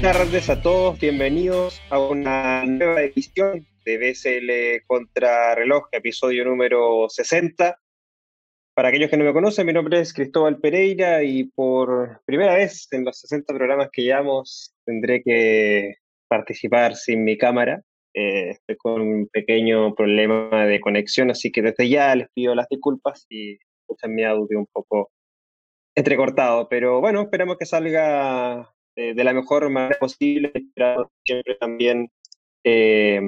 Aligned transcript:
Buenas 0.00 0.16
tardes 0.16 0.48
a 0.48 0.62
todos, 0.62 0.98
bienvenidos 0.98 1.78
a 1.90 1.98
una 1.98 2.64
nueva 2.64 3.02
edición 3.02 3.66
de 3.84 3.98
BSL 3.98 4.86
contra 4.86 5.54
reloj, 5.54 5.88
episodio 5.92 6.42
número 6.46 7.06
60. 7.10 7.78
Para 8.72 8.88
aquellos 8.88 9.10
que 9.10 9.18
no 9.18 9.24
me 9.24 9.34
conocen, 9.34 9.66
mi 9.66 9.74
nombre 9.74 10.00
es 10.00 10.14
Cristóbal 10.14 10.58
Pereira 10.58 11.22
y 11.22 11.44
por 11.44 12.22
primera 12.24 12.54
vez 12.54 12.88
en 12.92 13.04
los 13.04 13.20
60 13.20 13.52
programas 13.52 13.90
que 13.92 14.04
llevamos 14.04 14.74
tendré 14.86 15.22
que 15.22 15.96
participar 16.28 16.96
sin 16.96 17.22
mi 17.22 17.36
cámara. 17.36 17.82
Eh, 18.14 18.52
estoy 18.52 18.76
con 18.78 19.02
un 19.02 19.28
pequeño 19.28 19.94
problema 19.94 20.64
de 20.64 20.80
conexión, 20.80 21.30
así 21.30 21.52
que 21.52 21.60
desde 21.60 21.90
ya 21.90 22.14
les 22.14 22.28
pido 22.32 22.54
las 22.54 22.68
disculpas 22.70 23.26
y 23.28 23.58
escuchan 23.82 24.14
mi 24.14 24.24
audio 24.24 24.60
un 24.60 24.66
poco 24.72 25.10
entrecortado, 25.94 26.70
pero 26.70 27.02
bueno, 27.02 27.20
esperamos 27.20 27.58
que 27.58 27.66
salga 27.66 28.72
eh, 28.96 29.14
de 29.14 29.24
la 29.24 29.32
mejor 29.32 29.68
manera 29.70 29.98
posible, 29.98 30.52
siempre 31.24 31.54
también 31.56 32.10
eh, 32.64 33.20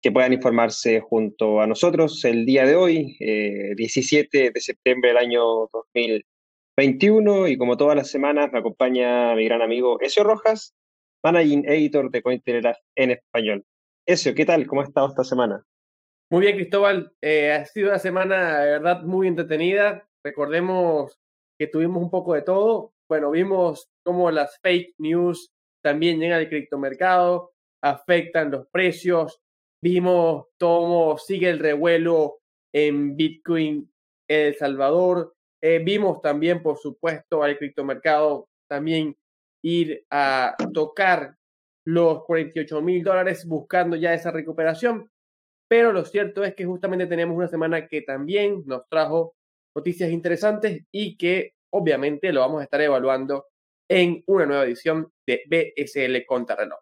que 0.00 0.12
puedan 0.12 0.32
informarse 0.32 1.00
junto 1.00 1.60
a 1.60 1.66
nosotros 1.66 2.24
el 2.24 2.44
día 2.44 2.66
de 2.66 2.74
hoy, 2.74 3.16
17 3.20 4.50
de 4.50 4.60
septiembre 4.60 5.10
del 5.10 5.18
año 5.18 5.42
2021, 5.72 7.48
y 7.48 7.56
como 7.56 7.76
todas 7.76 7.96
las 7.96 8.10
semanas 8.10 8.50
me 8.52 8.58
acompaña 8.58 9.34
mi 9.36 9.44
gran 9.44 9.62
amigo 9.62 10.00
Ezio 10.00 10.24
Rojas, 10.24 10.74
Managing 11.22 11.64
Editor 11.68 12.10
de 12.10 12.22
Cointelegraph 12.22 12.78
en 12.96 13.12
español. 13.12 13.64
Ezio, 14.06 14.34
¿qué 14.34 14.44
tal? 14.44 14.66
¿Cómo 14.66 14.80
ha 14.80 14.84
estado 14.84 15.08
esta 15.08 15.22
semana? 15.22 15.64
Muy 16.32 16.40
bien, 16.40 16.56
Cristóbal. 16.56 17.12
Eh, 17.20 17.52
ha 17.52 17.64
sido 17.66 17.90
una 17.90 17.98
semana, 17.98 18.60
de 18.60 18.70
verdad, 18.70 19.02
muy 19.02 19.28
entretenida. 19.28 20.08
Recordemos 20.24 21.20
que 21.58 21.66
tuvimos 21.66 22.02
un 22.02 22.10
poco 22.10 22.34
de 22.34 22.42
todo. 22.42 22.94
Bueno, 23.08 23.30
vimos 23.30 23.91
cómo 24.02 24.30
las 24.30 24.58
fake 24.60 24.94
news 24.98 25.52
también 25.82 26.20
llegan 26.20 26.38
al 26.38 26.48
criptomercado, 26.48 27.52
afectan 27.82 28.50
los 28.50 28.66
precios. 28.68 29.40
Vimos 29.82 30.46
cómo 30.58 31.18
sigue 31.18 31.50
el 31.50 31.58
revuelo 31.58 32.38
en 32.72 33.16
Bitcoin 33.16 33.92
El 34.28 34.54
Salvador. 34.54 35.34
Eh, 35.60 35.80
vimos 35.84 36.20
también, 36.20 36.62
por 36.62 36.78
supuesto, 36.78 37.42
al 37.42 37.58
criptomercado 37.58 38.48
también 38.68 39.16
ir 39.62 40.04
a 40.10 40.56
tocar 40.72 41.36
los 41.84 42.24
48 42.24 42.80
mil 42.80 43.02
dólares 43.02 43.44
buscando 43.46 43.96
ya 43.96 44.14
esa 44.14 44.30
recuperación. 44.30 45.10
Pero 45.68 45.92
lo 45.92 46.04
cierto 46.04 46.44
es 46.44 46.54
que 46.54 46.64
justamente 46.64 47.06
tenemos 47.06 47.36
una 47.36 47.48
semana 47.48 47.86
que 47.88 48.02
también 48.02 48.62
nos 48.66 48.88
trajo 48.88 49.34
noticias 49.74 50.10
interesantes 50.10 50.84
y 50.90 51.16
que 51.16 51.54
obviamente 51.70 52.32
lo 52.32 52.40
vamos 52.40 52.60
a 52.60 52.64
estar 52.64 52.80
evaluando 52.80 53.46
en 54.00 54.22
una 54.26 54.46
nueva 54.46 54.64
edición 54.64 55.12
de 55.26 55.42
BSL 55.48 56.24
Contrarreloj. 56.26 56.78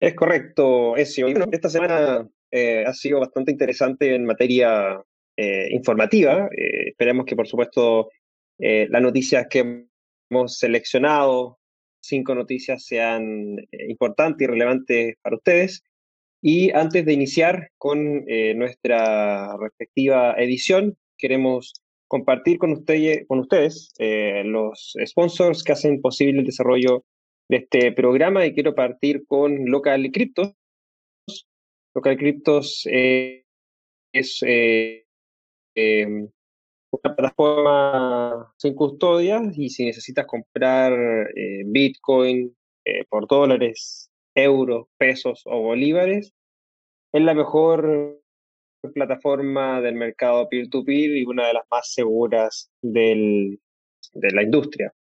Es 0.00 0.14
correcto, 0.14 0.96
Ezio. 0.96 1.28
esta 1.28 1.68
semana 1.68 2.28
eh, 2.50 2.84
ha 2.86 2.94
sido 2.94 3.20
bastante 3.20 3.52
interesante 3.52 4.14
en 4.14 4.24
materia 4.24 5.02
eh, 5.36 5.68
informativa. 5.72 6.48
Eh, 6.56 6.88
esperemos 6.88 7.26
que, 7.26 7.36
por 7.36 7.46
supuesto, 7.46 8.10
las 8.58 9.00
noticias 9.00 9.46
que 9.48 9.86
hemos 10.28 10.58
seleccionado 10.58 11.60
cinco 12.00 12.34
noticias 12.34 12.84
sean 12.84 13.58
eh, 13.58 13.86
importantes 13.88 14.44
y 14.44 14.50
relevantes 14.50 15.14
para 15.22 15.36
ustedes. 15.36 15.82
Y 16.42 16.70
antes 16.72 17.04
de 17.04 17.12
iniciar 17.12 17.70
con 17.76 18.24
eh, 18.26 18.54
nuestra 18.54 19.56
respectiva 19.58 20.34
edición, 20.38 20.96
queremos 21.18 21.74
compartir 22.10 22.58
con, 22.58 22.72
ustedes, 22.72 23.24
con 23.28 23.38
ustedes 23.38 23.94
eh, 23.98 24.42
los 24.44 24.96
sponsors 25.06 25.62
que 25.62 25.72
hacen 25.72 26.00
posible 26.00 26.40
el 26.40 26.46
desarrollo 26.46 27.04
de 27.48 27.58
este 27.58 27.92
programa 27.92 28.44
y 28.44 28.52
quiero 28.52 28.74
partir 28.74 29.24
con 29.28 29.66
Local 29.66 30.10
Cryptos. 30.12 30.52
Local 31.94 32.16
Cryptos 32.16 32.82
es 32.84 34.40
em, 34.42 36.28
una 36.90 37.14
plataforma 37.14 38.54
sin 38.58 38.74
custodia 38.74 39.40
y 39.54 39.70
si 39.70 39.84
necesitas 39.84 40.26
comprar 40.26 40.92
eh, 41.36 41.62
Bitcoin 41.64 42.56
eh, 42.84 43.04
por 43.08 43.28
dólares, 43.28 44.10
euros, 44.34 44.88
pesos 44.98 45.42
o 45.44 45.62
bolívares, 45.62 46.34
es 47.12 47.22
la 47.22 47.34
mejor 47.34 48.19
plataforma 48.88 49.80
del 49.80 49.94
mercado 49.94 50.48
peer-to-peer 50.48 51.16
y 51.16 51.24
una 51.24 51.46
de 51.46 51.54
las 51.54 51.64
más 51.70 51.92
seguras 51.92 52.70
del, 52.82 53.60
de 54.14 54.30
la 54.32 54.42
industria. 54.42 54.92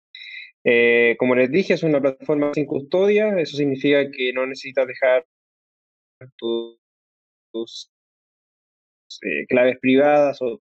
Eh, 0.64 1.16
como 1.18 1.36
les 1.36 1.50
dije, 1.52 1.74
es 1.74 1.84
una 1.84 2.02
plataforma 2.02 2.54
sin 2.54 2.66
custodia, 2.66 3.40
eso 3.40 3.56
significa 3.56 4.10
que 4.12 4.34
no 4.34 4.46
necesitas 4.46 4.88
dejar 4.88 5.26
tus 6.38 6.78
claves 9.48 9.78
privadas 9.80 10.42
o 10.42 10.60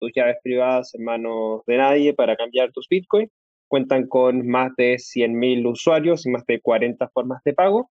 tus 0.00 0.12
llaves 0.14 0.36
privadas 0.42 0.94
en 0.94 1.04
manos 1.04 1.62
de 1.66 1.76
nadie 1.76 2.14
para 2.14 2.36
cambiar 2.36 2.72
tus 2.72 2.88
Bitcoin. 2.88 3.30
Cuentan 3.68 4.08
con 4.08 4.48
más 4.48 4.74
de 4.76 4.94
100.000 4.94 5.70
usuarios 5.70 6.26
y 6.26 6.30
más 6.30 6.44
de 6.46 6.60
40 6.60 7.08
formas 7.10 7.40
de 7.44 7.52
pago. 7.52 7.90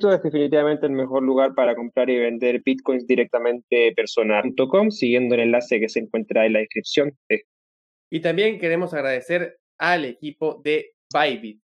Es 0.00 0.22
definitivamente 0.22 0.86
el 0.86 0.92
mejor 0.92 1.22
lugar 1.22 1.54
para 1.54 1.74
comprar 1.74 2.08
y 2.08 2.18
vender 2.18 2.62
Bitcoins 2.64 3.06
directamente 3.06 3.92
personal.com, 3.96 4.90
siguiendo 4.90 5.34
el 5.34 5.42
enlace 5.42 5.80
que 5.80 5.88
se 5.88 6.00
encuentra 6.00 6.46
en 6.46 6.52
la 6.52 6.58
descripción. 6.60 7.18
Y 8.10 8.20
también 8.20 8.58
queremos 8.58 8.94
agradecer 8.94 9.58
al 9.78 10.04
equipo 10.04 10.60
de 10.64 10.92
Bybit. 11.12 11.60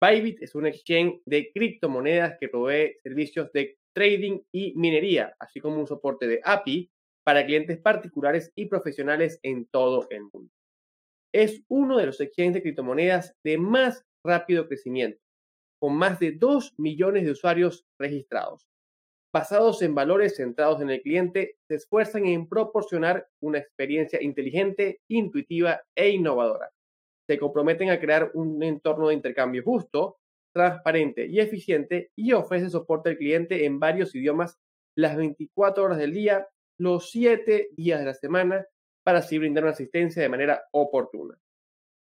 Bybit 0.00 0.42
es 0.42 0.54
un 0.54 0.66
exchange 0.66 1.20
de 1.24 1.50
criptomonedas 1.52 2.36
que 2.40 2.48
provee 2.48 2.96
servicios 3.02 3.52
de 3.52 3.76
trading 3.94 4.40
y 4.52 4.74
minería, 4.76 5.34
así 5.38 5.60
como 5.60 5.78
un 5.78 5.86
soporte 5.86 6.26
de 6.26 6.40
API 6.44 6.90
para 7.24 7.46
clientes 7.46 7.78
particulares 7.78 8.50
y 8.56 8.66
profesionales 8.66 9.38
en 9.42 9.66
todo 9.66 10.08
el 10.10 10.22
mundo. 10.32 10.50
Es 11.32 11.62
uno 11.68 11.98
de 11.98 12.06
los 12.06 12.20
exchanges 12.20 12.54
de 12.54 12.62
criptomonedas 12.62 13.34
de 13.44 13.58
más 13.58 14.04
rápido 14.24 14.66
crecimiento, 14.66 15.20
con 15.82 15.96
más 15.96 16.20
de 16.20 16.30
2 16.30 16.74
millones 16.78 17.24
de 17.24 17.32
usuarios 17.32 17.84
registrados. 17.98 18.68
Basados 19.34 19.82
en 19.82 19.96
valores 19.96 20.36
centrados 20.36 20.80
en 20.80 20.90
el 20.90 21.02
cliente, 21.02 21.56
se 21.66 21.74
esfuerzan 21.74 22.24
en 22.26 22.48
proporcionar 22.48 23.26
una 23.40 23.58
experiencia 23.58 24.22
inteligente, 24.22 25.00
intuitiva 25.08 25.82
e 25.96 26.10
innovadora. 26.10 26.70
Se 27.26 27.36
comprometen 27.36 27.90
a 27.90 27.98
crear 27.98 28.30
un 28.34 28.62
entorno 28.62 29.08
de 29.08 29.14
intercambio 29.14 29.64
justo, 29.64 30.18
transparente 30.54 31.26
y 31.26 31.40
eficiente 31.40 32.12
y 32.14 32.32
ofrece 32.32 32.70
soporte 32.70 33.10
al 33.10 33.16
cliente 33.16 33.64
en 33.64 33.80
varios 33.80 34.14
idiomas 34.14 34.60
las 34.96 35.16
24 35.16 35.82
horas 35.82 35.98
del 35.98 36.12
día, 36.12 36.46
los 36.78 37.10
siete 37.10 37.70
días 37.72 37.98
de 37.98 38.06
la 38.06 38.14
semana 38.14 38.64
para 39.02 39.18
así 39.18 39.36
brindar 39.36 39.64
una 39.64 39.72
asistencia 39.72 40.22
de 40.22 40.28
manera 40.28 40.62
oportuna. 40.70 41.36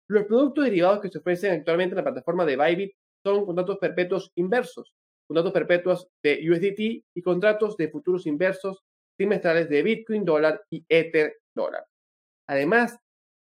Los 0.09 0.25
productos 0.25 0.65
derivados 0.65 0.99
que 0.99 1.07
se 1.07 1.19
ofrecen 1.19 1.53
actualmente 1.53 1.93
en 1.93 1.97
la 1.99 2.03
plataforma 2.03 2.45
de 2.45 2.57
Bybit 2.57 2.95
son 3.25 3.45
contratos 3.45 3.77
perpetuos 3.77 4.31
inversos, 4.35 4.93
contratos 5.27 5.53
perpetuos 5.53 6.07
de 6.23 6.39
USDT 6.49 7.05
y 7.15 7.21
contratos 7.21 7.77
de 7.77 7.89
futuros 7.89 8.25
inversos 8.25 8.83
trimestrales 9.17 9.69
de 9.69 9.83
Bitcoin 9.83 10.25
dólar 10.25 10.63
y 10.71 10.83
Ether 10.89 11.37
dólar. 11.55 11.85
Además, 12.47 12.97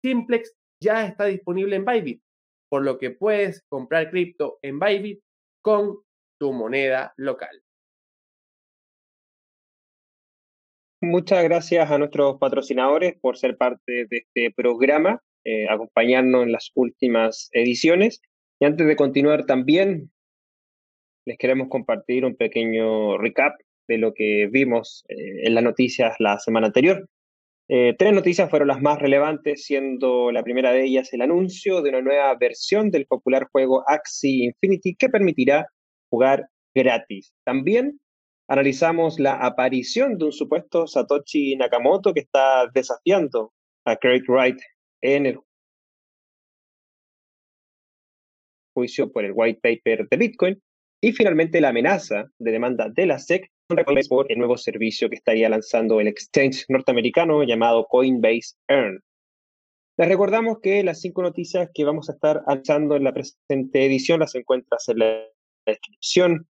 Simplex 0.03 0.53
ya 0.81 1.06
está 1.06 1.25
disponible 1.25 1.75
en 1.75 1.85
Bybit, 1.85 2.22
por 2.69 2.83
lo 2.83 2.97
que 2.97 3.12
puedes 3.12 3.63
comprar 3.69 4.09
cripto 4.12 4.59
en 4.62 4.80
Bybit 4.80 5.21
con 5.62 6.00
tu 6.39 6.51
moneda 6.51 7.13
local. 7.18 7.63
Muchas 11.01 11.44
gracias 11.44 11.92
a 11.92 11.98
nuestros 11.98 12.38
patrocinadores 12.38 13.15
por 13.19 13.38
ser 13.38 13.57
parte 13.57 14.06
de 14.09 14.18
este 14.18 14.51
programa, 14.51 15.21
eh, 15.44 15.68
acompañarnos 15.69 16.44
en 16.44 16.53
las 16.53 16.71
últimas 16.75 17.50
ediciones. 17.51 18.21
Y 18.63 18.65
antes 18.65 18.88
de 18.88 18.95
continuar 18.95 19.45
también, 19.45 20.10
les 21.25 21.38
queremos 21.38 21.68
compartir 21.68 22.24
un 22.24 22.38
pequeño 22.38 23.18
recap 23.18 23.60
de 23.89 23.98
lo 23.98 24.13
que 24.13 24.48
vimos 24.50 25.04
eh, 25.10 25.48
en 25.48 25.56
las 25.56 25.65
noticias 25.65 26.15
la 26.19 26.39
semana 26.39 26.68
anterior. 26.68 27.10
Eh, 27.68 27.94
tres 28.00 28.13
noticias 28.13 28.50
fueron 28.50 28.69
las 28.69 28.81
más 28.81 29.00
relevantes, 29.00 29.65
siendo 29.65 30.31
la 30.31 30.44
primera 30.44 30.71
de 30.71 30.86
ellas 30.86 31.12
el 31.12 31.24
anuncio 31.24 31.81
de 31.81 31.89
una 31.89 32.01
nueva 32.01 32.33
versión 32.39 32.89
del 32.89 33.06
popular 33.06 33.50
juego 33.51 33.83
Axie 33.86 34.45
Infinity 34.45 34.95
que 34.95 35.10
permitirá 35.10 35.68
jugar 36.10 36.48
gratis. 36.74 37.33
También 37.44 38.00
analizamos 38.48 39.19
la 39.19 39.33
aparición 39.45 40.18
de 40.18 40.24
un 40.24 40.31
supuesto 40.31 40.88
Satoshi 40.88 41.57
Nakamoto 41.57 42.13
que 42.13 42.21
está 42.21 42.69
desafiando 42.74 43.51
a 43.83 43.98
Craig 43.98 44.24
Wright 44.25 44.62
en 45.01 45.25
el 45.25 45.39
juicio 48.74 49.12
por 49.12 49.25
el 49.25 49.34
white 49.34 49.60
paper 49.62 50.08
de 50.10 50.18
Bitcoin 50.18 50.62
y 51.02 51.12
finalmente 51.12 51.62
la 51.62 51.70
amenaza 51.70 52.25
de 52.40 52.52
demanda 52.52 52.90
de 52.90 53.06
la 53.06 53.20
SEC 53.20 53.50
por 54.10 54.31
el 54.31 54.38
nuevo 54.38 54.58
servicio 54.58 55.10
que 55.10 55.16
estaría 55.16 55.50
lanzando 55.50 56.00
el 56.00 56.08
exchange 56.08 56.66
norteamericano 56.70 57.44
llamado 57.44 57.86
Coinbase 57.90 58.56
Earn. 58.68 59.02
Les 59.98 60.08
recordamos 60.08 60.60
que 60.62 60.84
las 60.84 61.02
cinco 61.02 61.22
noticias 61.22 61.70
que 61.74 61.84
vamos 61.84 62.10
a 62.10 62.14
estar 62.14 62.42
analizando 62.48 62.96
en 62.96 63.04
la 63.04 63.14
presente 63.14 63.86
edición 63.86 64.22
las 64.22 64.34
encuentras 64.34 64.88
en 64.90 65.00
la 65.00 65.24
descripción 65.66 66.48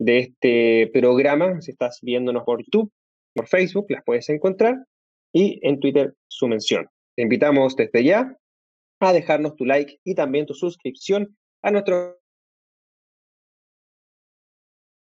de 0.00 0.18
este 0.18 0.90
programa. 0.92 1.60
Si 1.60 1.70
estás 1.70 2.00
viéndonos 2.02 2.44
por 2.44 2.64
YouTube, 2.64 2.90
por 3.34 3.46
Facebook, 3.46 3.86
las 3.88 4.02
puedes 4.04 4.28
encontrar 4.30 4.84
y 5.32 5.60
en 5.62 5.80
Twitter 5.80 6.14
su 6.28 6.48
mención. 6.48 6.88
Te 7.14 7.22
invitamos 7.22 7.76
desde 7.76 8.04
ya 8.04 8.36
a 9.00 9.12
dejarnos 9.12 9.56
tu 9.56 9.64
like 9.64 9.98
y 10.04 10.14
también 10.14 10.46
tu 10.46 10.54
suscripción 10.54 11.36
a 11.62 11.70
nuestro 11.70 12.18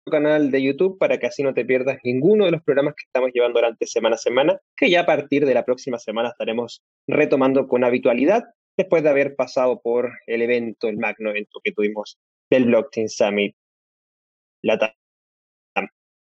canal 0.10 0.50
de 0.50 0.64
YouTube 0.64 0.98
para 0.98 1.20
que 1.20 1.28
así 1.28 1.44
no 1.44 1.54
te 1.54 1.66
pierdas 1.66 2.00
ninguno 2.04 2.46
de 2.46 2.52
los 2.52 2.64
programas 2.64 2.96
que 2.96 3.04
estamos 3.06 3.30
llevando 3.34 3.60
durante 3.60 3.86
semana 3.86 4.16
a 4.16 4.20
semana, 4.20 4.60
que 4.76 4.90
ya 4.90 5.02
a 5.02 5.06
partir 5.06 5.46
de 5.46 5.54
la 5.54 5.66
próxima 5.66 6.00
semana 6.00 6.30
estaremos 6.30 6.82
retomando 7.08 7.68
con 7.68 7.84
habitualidad 7.84 8.44
después 8.78 9.04
de 9.04 9.10
haber 9.10 9.36
pasado 9.36 9.80
por 9.82 10.12
el 10.26 10.42
evento, 10.42 10.88
el 10.88 10.98
magno 10.98 11.30
evento 11.30 11.60
que 11.64 11.72
tuvimos 11.72 12.18
del 12.50 12.66
Blockchain 12.66 13.10
Summit 13.10 13.56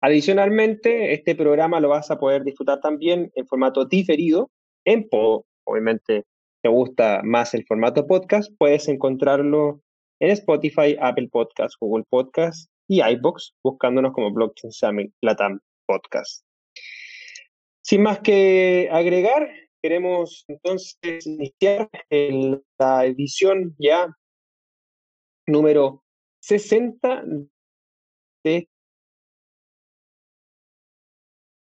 Adicionalmente, 0.00 1.14
este 1.14 1.34
programa 1.34 1.80
lo 1.80 1.88
vas 1.88 2.10
a 2.10 2.18
poder 2.18 2.44
disfrutar 2.44 2.80
también 2.80 3.30
en 3.34 3.46
formato 3.46 3.86
diferido, 3.86 4.50
en 4.84 5.08
Podo. 5.08 5.46
Obviamente, 5.66 6.24
te 6.62 6.68
gusta 6.68 7.22
más 7.24 7.54
el 7.54 7.64
formato 7.64 8.06
podcast, 8.06 8.52
puedes 8.58 8.88
encontrarlo 8.88 9.80
en 10.20 10.30
Spotify, 10.30 10.96
Apple 11.00 11.28
Podcasts, 11.30 11.76
Google 11.80 12.04
Podcasts 12.08 12.68
y 12.88 13.02
iBox, 13.02 13.54
buscándonos 13.62 14.12
como 14.12 14.32
Blockchain 14.32 14.72
Summit 14.72 15.12
Latam 15.22 15.60
Podcast. 15.86 16.44
Sin 17.82 18.02
más 18.02 18.20
que 18.20 18.88
agregar, 18.90 19.48
queremos 19.82 20.44
entonces 20.48 21.26
iniciar 21.26 21.90
la 22.78 23.04
edición 23.04 23.74
ya 23.78 24.08
número 25.46 26.02
60 26.40 27.24
de 28.44 28.68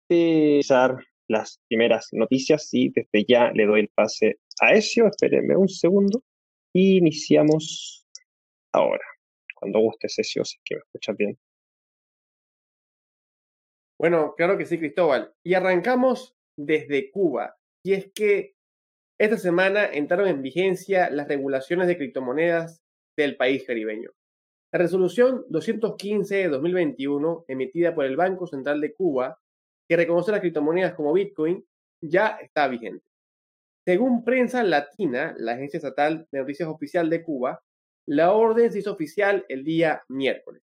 empezar 0.09 0.97
las 1.29 1.61
primeras 1.69 2.09
noticias 2.13 2.69
y 2.73 2.89
desde 2.89 3.25
ya 3.29 3.51
le 3.53 3.67
doy 3.67 3.81
el 3.81 3.89
pase 3.89 4.39
a 4.61 4.73
Ezio. 4.73 5.07
Espérenme 5.07 5.57
un 5.57 5.69
segundo. 5.69 6.23
Iniciamos 6.75 7.98
ahora. 8.79 9.05
Cuando 9.55 9.81
guste, 9.81 10.07
Ezio, 10.07 10.45
si 10.45 10.59
que 10.65 10.77
me 10.77 10.81
escuchas 10.81 11.17
bien. 11.17 11.39
Bueno, 13.99 14.35
claro 14.37 14.57
que 14.57 14.65
sí, 14.65 14.79
Cristóbal. 14.79 15.35
Y 15.45 15.55
arrancamos 15.55 16.37
desde 16.57 17.11
Cuba. 17.11 17.57
Y 17.85 17.95
es 17.95 18.13
que 18.13 18.55
esta 19.19 19.37
semana 19.37 19.87
entraron 19.87 20.29
en 20.29 20.43
vigencia 20.43 21.11
las 21.11 21.27
regulaciones 21.27 21.89
de 21.89 21.97
criptomonedas 21.97 22.81
del 23.17 23.37
país 23.37 23.65
caribeño. 23.67 24.11
La 24.73 24.79
resolución 24.79 25.45
215 25.49 26.37
de 26.37 26.49
2021, 26.49 27.45
emitida 27.49 27.95
por 27.95 28.05
el 28.05 28.17
Banco 28.17 28.47
Central 28.47 28.81
de 28.81 28.95
Cuba, 28.95 29.41
que 29.89 29.97
reconoce 29.97 30.31
las 30.31 30.41
criptomonedas 30.41 30.95
como 30.95 31.13
Bitcoin, 31.13 31.65
ya 32.01 32.39
está 32.41 32.69
vigente. 32.69 33.05
Según 33.85 34.23
Prensa 34.25 34.63
Latina, 34.63 35.35
la 35.39 35.53
agencia 35.53 35.79
estatal 35.79 36.29
de 36.31 36.41
noticias 36.41 36.69
oficial 36.69 37.09
de 37.09 37.25
Cuba, 37.25 37.63
la 38.09 38.33
orden 38.33 38.73
se 38.73 38.79
hizo 38.79 38.93
oficial 38.93 39.45
el 39.51 39.65
día 39.65 40.03
miércoles. 40.09 40.63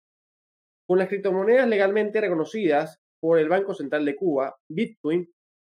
Con 0.87 0.97
las 0.97 1.07
criptomonedas 1.07 1.67
legalmente 1.67 2.19
reconocidas 2.19 2.99
por 3.21 3.37
el 3.37 3.47
Banco 3.47 3.75
Central 3.75 4.05
de 4.05 4.15
Cuba, 4.15 4.57
Bitcoin 4.67 5.29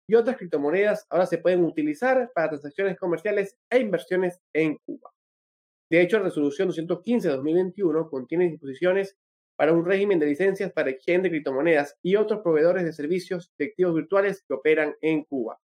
y 0.09 0.15
otras 0.15 0.37
criptomonedas 0.37 1.05
ahora 1.09 1.25
se 1.25 1.39
pueden 1.39 1.65
utilizar 1.65 2.31
para 2.33 2.49
transacciones 2.49 2.97
comerciales 2.97 3.57
e 3.69 3.79
inversiones 3.79 4.39
en 4.53 4.77
Cuba. 4.85 5.11
De 5.91 6.01
hecho, 6.01 6.19
la 6.19 6.25
resolución 6.25 6.69
215 6.69 7.27
de 7.27 7.35
2021 7.35 8.09
contiene 8.09 8.49
disposiciones 8.49 9.17
para 9.57 9.73
un 9.73 9.83
régimen 9.83 10.19
de 10.19 10.27
licencias 10.27 10.71
para 10.71 10.89
exchange 10.89 11.23
de 11.23 11.29
criptomonedas 11.31 11.97
y 12.01 12.15
otros 12.15 12.39
proveedores 12.43 12.85
de 12.85 12.93
servicios 12.93 13.51
de 13.57 13.65
activos 13.65 13.93
virtuales 13.93 14.41
que 14.47 14.53
operan 14.53 14.95
en 15.01 15.25
Cuba. 15.25 15.59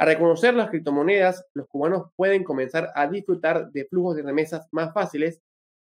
A 0.00 0.06
reconocer 0.06 0.54
las 0.54 0.70
criptomonedas, 0.70 1.46
los 1.52 1.68
cubanos 1.68 2.10
pueden 2.16 2.42
comenzar 2.42 2.90
a 2.94 3.06
disfrutar 3.06 3.70
de 3.70 3.84
flujos 3.84 4.16
de 4.16 4.22
remesas 4.22 4.66
más 4.72 4.94
fáciles 4.94 5.42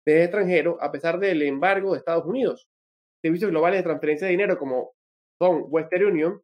desde 0.07 0.23
extranjero 0.23 0.79
a 0.81 0.93
pesar 0.93 1.19
del 1.19 1.43
embargo 1.43 1.93
de 1.93 1.99
Estados 1.99 2.25
Unidos. 2.25 2.69
Servicios 3.21 3.51
globales 3.51 3.81
de 3.81 3.83
transferencia 3.83 4.27
de 4.29 4.31
dinero 4.31 4.57
como 4.57 4.93
son 5.41 5.65
Western 5.67 6.05
Union 6.05 6.41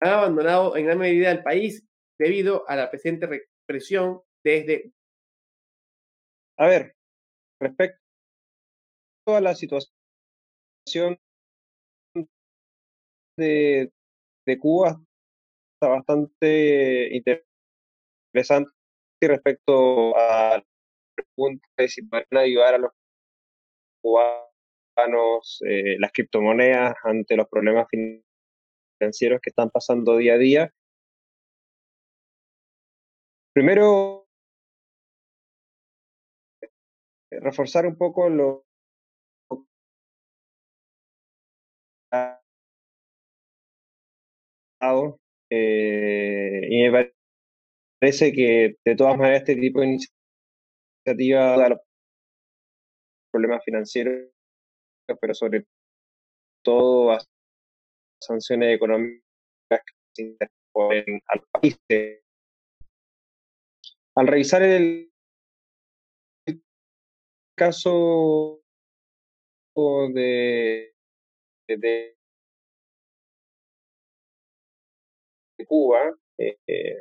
han 0.00 0.10
abandonado 0.10 0.76
en 0.76 0.84
gran 0.84 0.98
medida 0.98 1.30
el 1.30 1.42
país 1.42 1.82
debido 2.18 2.68
a 2.68 2.76
la 2.76 2.90
presente 2.90 3.26
represión 3.26 4.20
desde 4.44 4.92
a 6.58 6.66
ver, 6.66 6.94
respecto 7.60 7.98
a 9.26 9.40
la 9.40 9.54
situación 9.54 11.18
de, 13.38 13.90
Cuba, 14.60 14.90
está 14.90 15.07
bastante 15.86 17.08
interesante 18.32 18.72
respecto 19.20 20.16
a 20.16 20.62
de 21.76 21.88
si 21.88 22.02
van 22.02 22.24
a 22.32 22.40
ayudar 22.40 22.74
a 22.74 22.78
los 22.78 22.92
cubanos 24.02 25.60
eh, 25.66 25.96
las 25.98 26.12
criptomonedas 26.12 26.94
ante 27.04 27.36
los 27.36 27.48
problemas 27.48 27.86
financieros 28.98 29.40
que 29.40 29.50
están 29.50 29.70
pasando 29.70 30.16
día 30.16 30.34
a 30.34 30.38
día. 30.38 30.72
Primero, 33.52 34.28
reforzar 37.30 37.86
un 37.86 37.96
poco 37.96 38.28
lo 38.28 38.64
eh, 45.50 46.60
y 46.68 46.82
me 46.82 47.12
parece 48.00 48.32
que 48.32 48.76
de 48.84 48.96
todas 48.96 49.16
maneras 49.16 49.40
este 49.40 49.56
tipo 49.56 49.80
de 49.80 49.86
iniciativa 51.06 51.56
da 51.56 51.80
problemas 53.32 53.64
financieros, 53.64 54.30
pero 55.20 55.34
sobre 55.34 55.64
todo 56.64 57.12
a 57.12 57.18
sanciones 58.20 58.76
económicas 58.76 59.22
que 59.70 59.94
se 60.14 60.22
interponen 60.22 61.20
al 61.28 61.42
país. 61.52 61.78
Al 64.16 64.26
revisar 64.26 64.62
el 64.62 65.10
caso 67.56 68.60
de, 70.14 70.94
Cuba, 75.66 76.14
eh, 76.38 76.56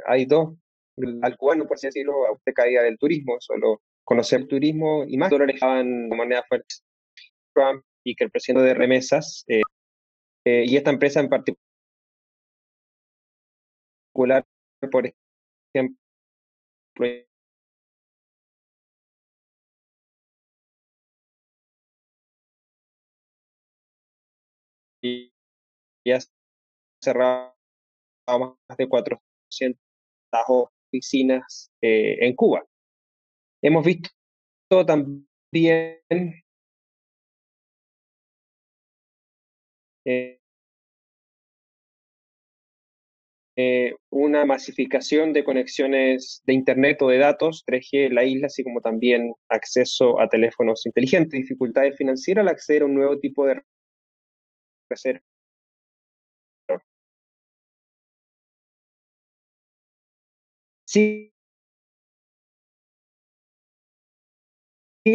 hay 0.07 0.25
dos, 0.25 0.55
al 1.21 1.37
cubano, 1.37 1.67
por 1.67 1.75
así 1.75 1.87
decirlo, 1.87 2.25
a 2.27 2.33
usted 2.33 2.53
caía 2.53 2.81
del 2.81 2.97
turismo, 2.97 3.35
solo 3.39 3.81
conocer 4.03 4.47
turismo 4.47 5.03
y 5.07 5.17
más 5.17 5.29
dólares 5.29 5.55
estaban 5.55 6.07
moneda 6.09 6.43
fuerte. 6.47 6.75
Y 8.03 8.15
que 8.15 8.23
el 8.25 8.31
presidente 8.31 8.65
de 8.65 8.73
remesas 8.73 9.43
eh, 9.47 9.61
eh, 10.45 10.63
y 10.65 10.77
esta 10.77 10.91
empresa 10.91 11.19
en 11.19 11.29
particular, 11.29 11.63
por 14.91 15.13
ejemplo, 15.73 15.97
y 25.01 25.31
ya 26.05 26.19
cerrado 27.01 27.56
más 28.27 28.77
de 28.77 28.87
400 28.87 29.79
oficinas 30.47 31.71
eh, 31.81 32.17
en 32.21 32.35
Cuba. 32.35 32.65
Hemos 33.61 33.85
visto 33.85 34.11
también 34.85 35.25
eh, 40.05 40.39
eh, 43.55 43.95
una 44.11 44.45
masificación 44.45 45.33
de 45.33 45.43
conexiones 45.43 46.43
de 46.45 46.53
Internet 46.53 47.01
o 47.01 47.09
de 47.09 47.17
datos 47.17 47.63
3G 47.65 48.07
en 48.07 48.15
la 48.15 48.23
isla, 48.23 48.47
así 48.47 48.63
como 48.63 48.81
también 48.81 49.33
acceso 49.49 50.19
a 50.19 50.29
teléfonos 50.29 50.85
inteligentes, 50.85 51.39
dificultades 51.41 51.97
financieras 51.97 52.43
al 52.43 52.49
acceder 52.49 52.83
a 52.83 52.85
un 52.85 52.93
nuevo 52.95 53.17
tipo 53.19 53.45
de 53.47 53.61
crecer. 54.87 55.23
Sigue 60.97 61.31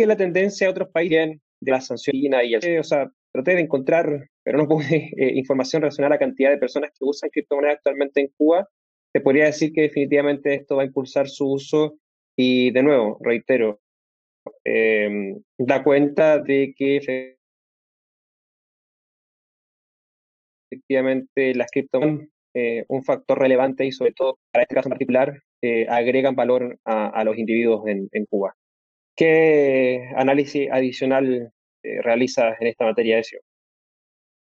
la 0.07 0.17
tendencia 0.17 0.67
a 0.67 0.71
otros 0.71 0.89
países 0.91 1.39
de 1.61 1.71
la 1.71 1.81
sanción 1.81 2.17
y 2.17 2.27
el, 2.27 2.79
o 2.79 2.85
sea, 2.85 3.11
traté 3.33 3.55
de 3.55 3.63
encontrar, 3.63 4.29
pero 4.45 4.59
no 4.59 4.69
pude, 4.69 4.87
eh, 5.17 5.33
información 5.35 5.83
relacionada 5.83 6.15
a 6.15 6.17
la 6.17 6.21
cantidad 6.21 6.51
de 6.51 6.59
personas 6.59 6.91
que 6.91 7.05
usan 7.05 7.31
criptomonedas 7.31 7.79
actualmente 7.79 8.21
en 8.21 8.29
Cuba. 8.37 8.69
te 9.13 9.21
podría 9.21 9.47
decir 9.47 9.73
que 9.73 9.83
definitivamente 9.83 10.55
esto 10.55 10.77
va 10.77 10.83
a 10.83 10.87
impulsar 10.87 11.29
su 11.29 11.53
uso 11.53 11.99
y 12.37 12.71
de 12.73 12.83
nuevo, 12.83 13.19
reitero, 13.21 13.81
em, 14.65 15.43
da 15.59 15.83
cuenta 15.85 16.39
de 16.39 16.75
que 16.77 17.37
efectivamente 20.71 21.55
las 21.55 21.71
criptomonedas 21.71 22.29
eh, 22.55 22.85
un 22.89 23.03
factor 23.03 23.39
relevante 23.39 23.87
y 23.87 23.93
sobre 23.93 24.13
todo 24.13 24.39
para 24.53 24.65
este 24.65 24.75
caso 24.75 24.91
particular 24.91 25.41
eh, 25.63 25.87
agregan 25.89 26.35
valor 26.35 26.79
a, 26.85 27.23
los 27.25 27.39
individuos 27.39 27.85
en, 27.87 28.27
Cuba. 28.27 28.55
¿Qué 29.17 30.11
análisis 30.17 30.69
adicional 30.71 31.53
eh, 31.83 32.03
realizas 32.03 32.61
en 32.61 32.67
esta 32.67 32.85
materia, 32.85 33.19
Ezio? 33.19 33.41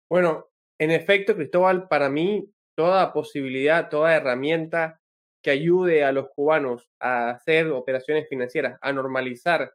Bueno, 0.10 0.48
en 0.80 0.92
efecto, 0.92 1.36
Cristóbal, 1.36 1.88
para 1.88 2.10
mí 2.10 2.50
toda 2.76 3.12
posibilidad, 3.12 3.90
toda 3.90 4.16
herramienta 4.16 5.00
que 5.44 5.52
ayude 5.52 6.04
a 6.04 6.12
los 6.12 6.30
cubanos 6.30 6.90
a 7.00 7.32
hacer 7.32 7.68
operaciones 7.68 8.28
financieras, 8.30 8.78
a 8.82 8.94
normalizar 8.94 9.74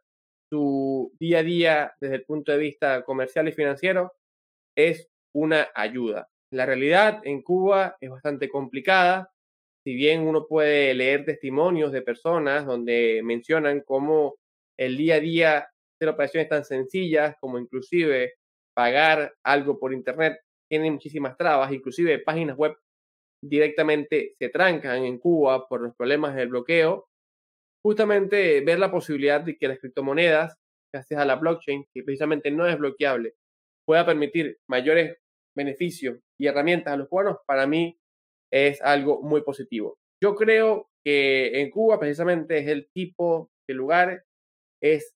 su 0.49 1.11
día 1.19 1.39
a 1.39 1.43
día 1.43 1.93
desde 1.99 2.15
el 2.15 2.25
punto 2.25 2.51
de 2.51 2.59
vista 2.59 3.03
comercial 3.03 3.47
y 3.47 3.51
financiero, 3.51 4.13
es 4.75 5.09
una 5.33 5.67
ayuda. 5.75 6.29
La 6.51 6.65
realidad 6.65 7.21
en 7.23 7.41
Cuba 7.41 7.97
es 7.99 8.09
bastante 8.09 8.49
complicada. 8.49 9.31
Si 9.85 9.93
bien 9.93 10.21
uno 10.21 10.47
puede 10.47 10.95
leer 10.95 11.25
testimonios 11.25 11.91
de 11.91 12.01
personas 12.01 12.65
donde 12.65 13.21
mencionan 13.23 13.81
cómo 13.81 14.35
el 14.79 14.97
día 14.97 15.15
a 15.15 15.19
día 15.19 15.57
hacer 15.95 16.09
operaciones 16.09 16.49
tan 16.49 16.65
sencillas 16.65 17.35
como 17.39 17.59
inclusive 17.59 18.33
pagar 18.75 19.35
algo 19.43 19.79
por 19.79 19.93
internet 19.93 20.39
tiene 20.67 20.89
muchísimas 20.89 21.37
trabas, 21.37 21.71
inclusive 21.71 22.17
páginas 22.19 22.57
web 22.57 22.75
directamente 23.43 24.33
se 24.39 24.49
trancan 24.49 25.03
en 25.05 25.19
Cuba 25.19 25.67
por 25.67 25.81
los 25.81 25.95
problemas 25.95 26.35
del 26.35 26.49
bloqueo. 26.49 27.07
Justamente 27.83 28.61
ver 28.61 28.79
la 28.79 28.89
posibilidad 28.89 29.41
de 29.41 29.55
que 29.55 29.67
las 29.67 29.77
criptomonedas, 29.77 30.55
gracias 30.91 31.19
a 31.19 31.25
la 31.25 31.35
blockchain, 31.35 31.85
que 31.93 32.01
precisamente 32.01 32.49
no 32.49 32.65
es 32.65 32.77
bloqueable, 32.79 33.35
pueda 33.85 34.03
permitir 34.03 34.57
mayores 34.67 35.17
beneficios 35.55 36.17
y 36.39 36.47
herramientas 36.47 36.93
a 36.93 36.97
los 36.97 37.07
cubanos, 37.07 37.37
para 37.45 37.67
mí 37.67 37.95
es 38.55 38.81
algo 38.81 39.21
muy 39.21 39.41
positivo. 39.41 39.97
Yo 40.23 40.33
creo 40.35 40.89
que 41.03 41.59
en 41.59 41.69
Cuba 41.69 41.99
precisamente 41.99 42.57
es 42.57 42.67
el 42.67 42.87
tipo 42.93 43.51
de 43.67 43.73
lugar, 43.73 44.23
es 44.81 45.13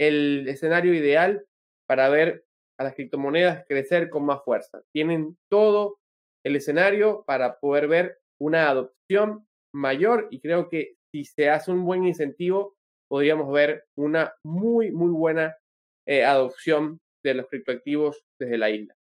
el 0.00 0.48
escenario 0.48 0.94
ideal 0.94 1.44
para 1.86 2.08
ver 2.08 2.46
a 2.78 2.84
las 2.84 2.94
criptomonedas 2.94 3.64
crecer 3.68 4.08
con 4.08 4.24
más 4.24 4.42
fuerza. 4.42 4.82
Tienen 4.94 5.36
todo 5.50 5.98
el 6.46 6.56
escenario 6.56 7.24
para 7.26 7.58
poder 7.58 7.88
ver 7.88 8.18
una 8.40 8.70
adopción 8.70 9.46
mayor 9.74 10.28
y 10.30 10.40
creo 10.40 10.70
que 10.70 10.94
si 11.12 11.24
se 11.24 11.50
hace 11.50 11.70
un 11.70 11.84
buen 11.84 12.06
incentivo, 12.06 12.74
podríamos 13.10 13.52
ver 13.52 13.84
una 13.98 14.32
muy, 14.42 14.92
muy 14.92 15.10
buena 15.10 15.56
eh, 16.06 16.24
adopción 16.24 17.00
de 17.22 17.34
los 17.34 17.48
criptoactivos 17.48 18.24
desde 18.40 18.56
la 18.56 18.70
isla. 18.70 18.97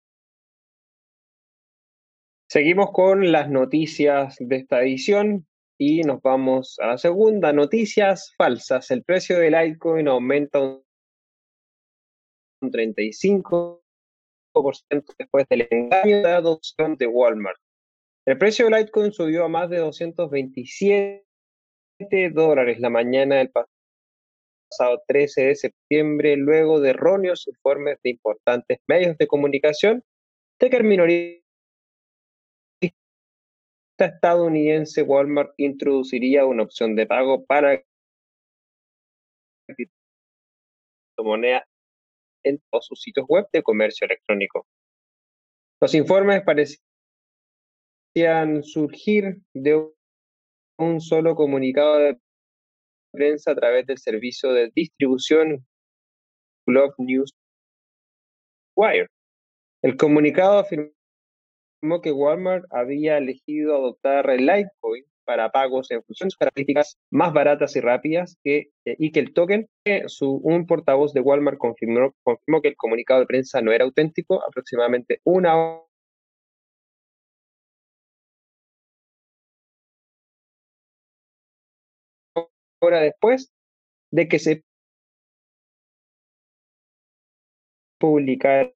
Seguimos 2.55 2.91
con 2.93 3.33
las 3.33 3.49
noticias 3.49 4.37
de 4.39 4.55
esta 4.55 4.81
edición 4.81 5.45
y 5.77 6.03
nos 6.03 6.21
vamos 6.21 6.79
a 6.79 6.87
la 6.87 6.97
segunda. 6.97 7.51
Noticias 7.51 8.33
falsas. 8.37 8.89
El 8.91 9.03
precio 9.03 9.37
del 9.37 9.51
Litecoin 9.51 10.07
aumenta 10.07 10.61
un 10.61 10.81
35% 12.71 13.81
después 15.19 15.45
del 15.49 15.67
engaño 15.69 16.21
de 16.21 16.31
adopción 16.31 16.95
de 16.95 17.07
Walmart. 17.07 17.59
El 18.25 18.37
precio 18.37 18.69
del 18.69 18.75
Litecoin 18.75 19.11
subió 19.11 19.43
a 19.43 19.49
más 19.49 19.69
de 19.69 19.79
227 19.79 21.25
dólares 22.31 22.79
la 22.79 22.89
mañana 22.89 23.35
del 23.35 23.51
pasado 23.51 25.03
13 25.05 25.47
de 25.47 25.55
septiembre, 25.55 26.37
luego 26.37 26.79
de 26.79 26.91
erróneos 26.91 27.49
informes 27.49 27.99
de 28.01 28.11
importantes 28.11 28.79
medios 28.87 29.17
de 29.17 29.27
comunicación 29.27 30.05
de 30.57 30.69
que 30.69 30.77
el 30.77 30.85
estadounidense 33.97 35.03
Walmart 35.03 35.53
introduciría 35.57 36.45
una 36.45 36.63
opción 36.63 36.95
de 36.95 37.07
pago 37.07 37.45
para 37.45 37.81
moneda 41.23 41.65
en 42.43 42.61
todos 42.69 42.87
sus 42.87 43.01
sitios 43.01 43.25
web 43.27 43.47
de 43.51 43.63
comercio 43.63 44.05
electrónico. 44.05 44.67
Los 45.81 45.95
informes 45.95 46.43
parecían 46.43 46.83
surgir 48.63 49.41
de 49.53 49.91
un 50.77 51.01
solo 51.01 51.35
comunicado 51.35 51.97
de 51.97 52.19
prensa 53.11 53.51
a 53.51 53.55
través 53.55 53.87
del 53.87 53.97
servicio 53.97 54.51
de 54.51 54.71
distribución 54.75 55.65
Glove 56.67 56.93
News 56.97 57.33
Wire. 58.75 59.07
El 59.81 59.97
comunicado 59.97 60.63
que 62.01 62.11
Walmart 62.11 62.65
había 62.71 63.17
elegido 63.17 63.75
adoptar 63.75 64.29
el 64.29 64.45
Litecoin 64.45 65.05
para 65.25 65.51
pagos 65.51 65.91
en 65.91 66.03
función 66.03 66.27
de 66.27 66.31
sus 66.31 66.37
características 66.37 66.97
más 67.11 67.33
baratas 67.33 67.75
y 67.75 67.81
rápidas 67.81 68.37
que, 68.43 68.69
eh, 68.85 68.95
y 68.99 69.11
que 69.11 69.19
el 69.19 69.33
token, 69.33 69.67
su, 70.07 70.37
un 70.43 70.65
portavoz 70.67 71.13
de 71.13 71.21
Walmart 71.21 71.57
confirmó, 71.57 72.13
confirmó 72.23 72.61
que 72.61 72.69
el 72.69 72.77
comunicado 72.77 73.21
de 73.21 73.25
prensa 73.27 73.61
no 73.61 73.71
era 73.71 73.85
auténtico 73.85 74.43
aproximadamente 74.47 75.19
una 75.23 75.81
hora 82.79 82.99
después 83.01 83.51
de 84.11 84.27
que 84.27 84.39
se 84.39 84.63
publicara 87.99 88.71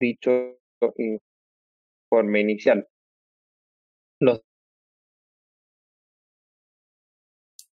dicho 0.00 0.58
inicial. 2.12 2.86
Los 4.20 4.42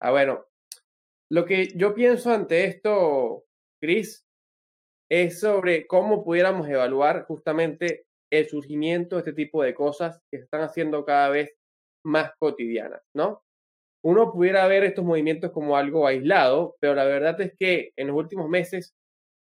Ah, 0.04 0.10
bueno, 0.10 0.46
lo 1.30 1.44
que 1.44 1.68
yo 1.76 1.94
pienso 1.94 2.32
ante 2.32 2.64
esto, 2.64 3.44
Chris, 3.80 4.24
es 5.08 5.38
sobre 5.40 5.86
cómo 5.86 6.24
pudiéramos 6.24 6.68
evaluar 6.68 7.24
justamente 7.26 8.06
el 8.32 8.48
surgimiento 8.48 9.16
de 9.16 9.20
este 9.20 9.32
tipo 9.32 9.62
de 9.62 9.74
cosas 9.74 10.20
que 10.30 10.38
se 10.38 10.44
están 10.44 10.62
haciendo 10.62 11.04
cada 11.04 11.28
vez 11.28 11.54
más 12.04 12.32
cotidianas, 12.40 13.00
¿no? 13.14 13.42
Uno 14.04 14.32
pudiera 14.32 14.66
ver 14.66 14.84
estos 14.84 15.04
movimientos 15.04 15.52
como 15.52 15.76
algo 15.76 16.06
aislado, 16.08 16.76
pero 16.80 16.96
la 16.96 17.04
verdad 17.04 17.40
es 17.40 17.54
que 17.56 17.92
en 17.96 18.08
los 18.08 18.16
últimos 18.16 18.48
meses 18.48 18.94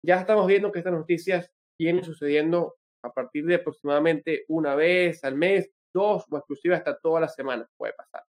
ya 0.05 0.21
estamos 0.21 0.47
viendo 0.47 0.71
que 0.71 0.79
estas 0.79 0.93
noticias 0.93 1.51
vienen 1.77 2.05
sucediendo 2.05 2.76
a 3.03 3.11
partir 3.11 3.45
de 3.45 3.55
aproximadamente 3.55 4.45
una 4.47 4.75
vez 4.75 5.23
al 5.23 5.35
mes, 5.35 5.69
dos 5.93 6.25
o 6.29 6.37
inclusive 6.37 6.75
hasta 6.75 6.97
todas 6.97 7.21
las 7.21 7.35
semanas 7.35 7.67
puede 7.77 7.93
pasar. 7.93 8.23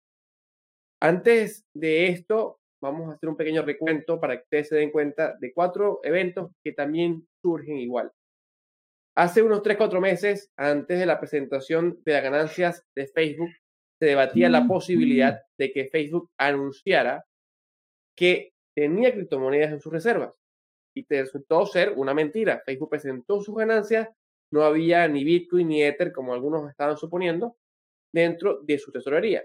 Antes 1.01 1.65
de 1.75 2.09
esto, 2.09 2.61
vamos 2.83 3.11
a 3.11 3.15
hacer 3.15 3.29
un 3.29 3.37
pequeño 3.37 3.63
recuento 3.63 4.21
para 4.21 4.37
que 4.37 4.45
ustedes 4.45 4.69
se 4.69 4.77
den 4.77 4.91
cuenta 4.91 5.37
de 5.41 5.53
cuatro 5.53 6.01
eventos 6.03 6.51
que 6.63 6.73
también 6.73 7.27
surgen 7.43 7.79
igual. 7.79 8.11
Hace 9.17 9.43
unos 9.43 9.63
3-4 9.63 10.01
meses, 10.01 10.51
antes 10.57 10.99
de 10.99 11.07
la 11.07 11.21
presentación 11.21 12.01
de 12.05 12.13
las 12.15 12.23
ganancias 12.23 12.85
de 12.97 13.07
Facebook, 13.07 13.51
se 14.01 14.07
debatía 14.07 14.49
la 14.49 14.67
posibilidad 14.67 15.41
de 15.57 15.73
que 15.73 15.87
Facebook 15.87 16.31
anunciara 16.37 17.25
que 18.17 18.53
tenía 18.75 19.13
criptomonedas 19.13 19.73
en 19.73 19.81
sus 19.81 19.93
reservas. 19.93 20.35
Y 20.97 21.07
resultó 21.09 21.65
ser 21.67 21.93
una 21.97 22.13
mentira. 22.13 22.63
Facebook 22.67 22.91
presentó 22.91 23.41
sus 23.41 23.55
ganancias, 23.55 24.09
no 24.55 24.63
había 24.63 25.09
ni 25.09 25.25
Bitcoin 25.25 25.67
ni 25.67 25.83
Ether, 25.83 26.13
como 26.13 26.33
algunos 26.33 26.71
estaban 26.71 26.97
suponiendo, 26.97 27.57
dentro 28.13 28.61
de 28.63 28.79
su 28.79 28.93
tesorería. 28.93 29.45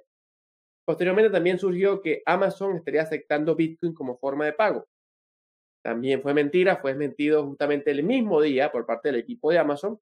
Posteriormente 0.86 1.32
también 1.32 1.58
surgió 1.58 2.00
que 2.00 2.22
Amazon 2.28 2.76
estaría 2.76 3.02
aceptando 3.02 3.56
Bitcoin 3.56 3.96
como 3.96 4.20
forma 4.20 4.46
de 4.46 4.54
pago. 4.54 4.88
También 5.84 6.22
fue 6.22 6.36
mentira, 6.36 6.78
fue 6.78 6.92
desmentido 6.92 7.44
justamente 7.44 7.90
el 7.90 8.04
mismo 8.04 8.40
día 8.40 8.72
por 8.72 8.86
parte 8.86 9.10
del 9.10 9.20
equipo 9.22 9.50
de 9.50 9.58
Amazon. 9.58 10.00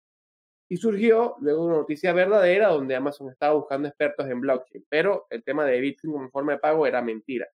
Y 0.69 0.75
surgió 0.75 1.37
luego 1.39 1.63
una 1.63 1.77
noticia 1.77 2.11
verdadera 2.11 2.67
donde 2.67 2.93
Amazon 2.93 3.29
estaba 3.29 3.53
buscando 3.53 3.87
expertos 3.87 4.29
en 4.29 4.41
blockchain, 4.41 4.85
pero 4.89 5.25
el 5.29 5.41
tema 5.41 5.65
de 5.65 5.79
Bitcoin 5.79 6.11
como 6.11 6.29
forma 6.29 6.51
de 6.51 6.59
pago 6.59 6.85
era 6.85 7.01
mentira. 7.01 7.47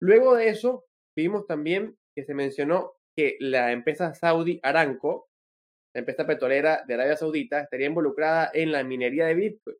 Luego 0.00 0.36
de 0.36 0.48
eso, 0.48 0.84
vimos 1.16 1.44
también 1.48 1.98
que 2.14 2.22
se 2.22 2.34
mencionó 2.34 2.92
que 3.16 3.36
la 3.40 3.72
empresa 3.72 4.14
Saudi 4.14 4.60
Aramco, 4.62 5.31
la 5.94 6.00
empresa 6.00 6.26
petrolera 6.26 6.84
de 6.86 6.94
Arabia 6.94 7.16
Saudita, 7.16 7.60
estaría 7.60 7.86
involucrada 7.86 8.50
en 8.54 8.72
la 8.72 8.82
minería 8.84 9.26
de 9.26 9.34
Bitcoin 9.34 9.76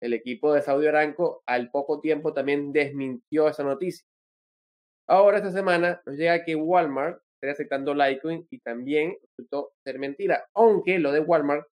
el 0.00 0.14
equipo 0.14 0.52
de 0.52 0.62
Saudi 0.62 0.86
Aramco 0.86 1.42
al 1.46 1.70
poco 1.70 2.00
tiempo 2.00 2.32
también 2.32 2.72
desmintió 2.72 3.48
esa 3.48 3.62
noticia. 3.62 4.04
Ahora 5.06 5.38
esta 5.38 5.52
semana 5.52 6.00
nos 6.06 6.16
llega 6.16 6.44
que 6.44 6.54
Walmart 6.54 7.20
estaría 7.34 7.52
aceptando 7.52 7.94
Litecoin 7.94 8.46
y 8.50 8.60
también 8.60 9.16
resultó 9.22 9.72
ser 9.84 9.98
mentira, 9.98 10.48
aunque 10.54 10.98
lo 10.98 11.12
de 11.12 11.20
Walmart 11.20 11.66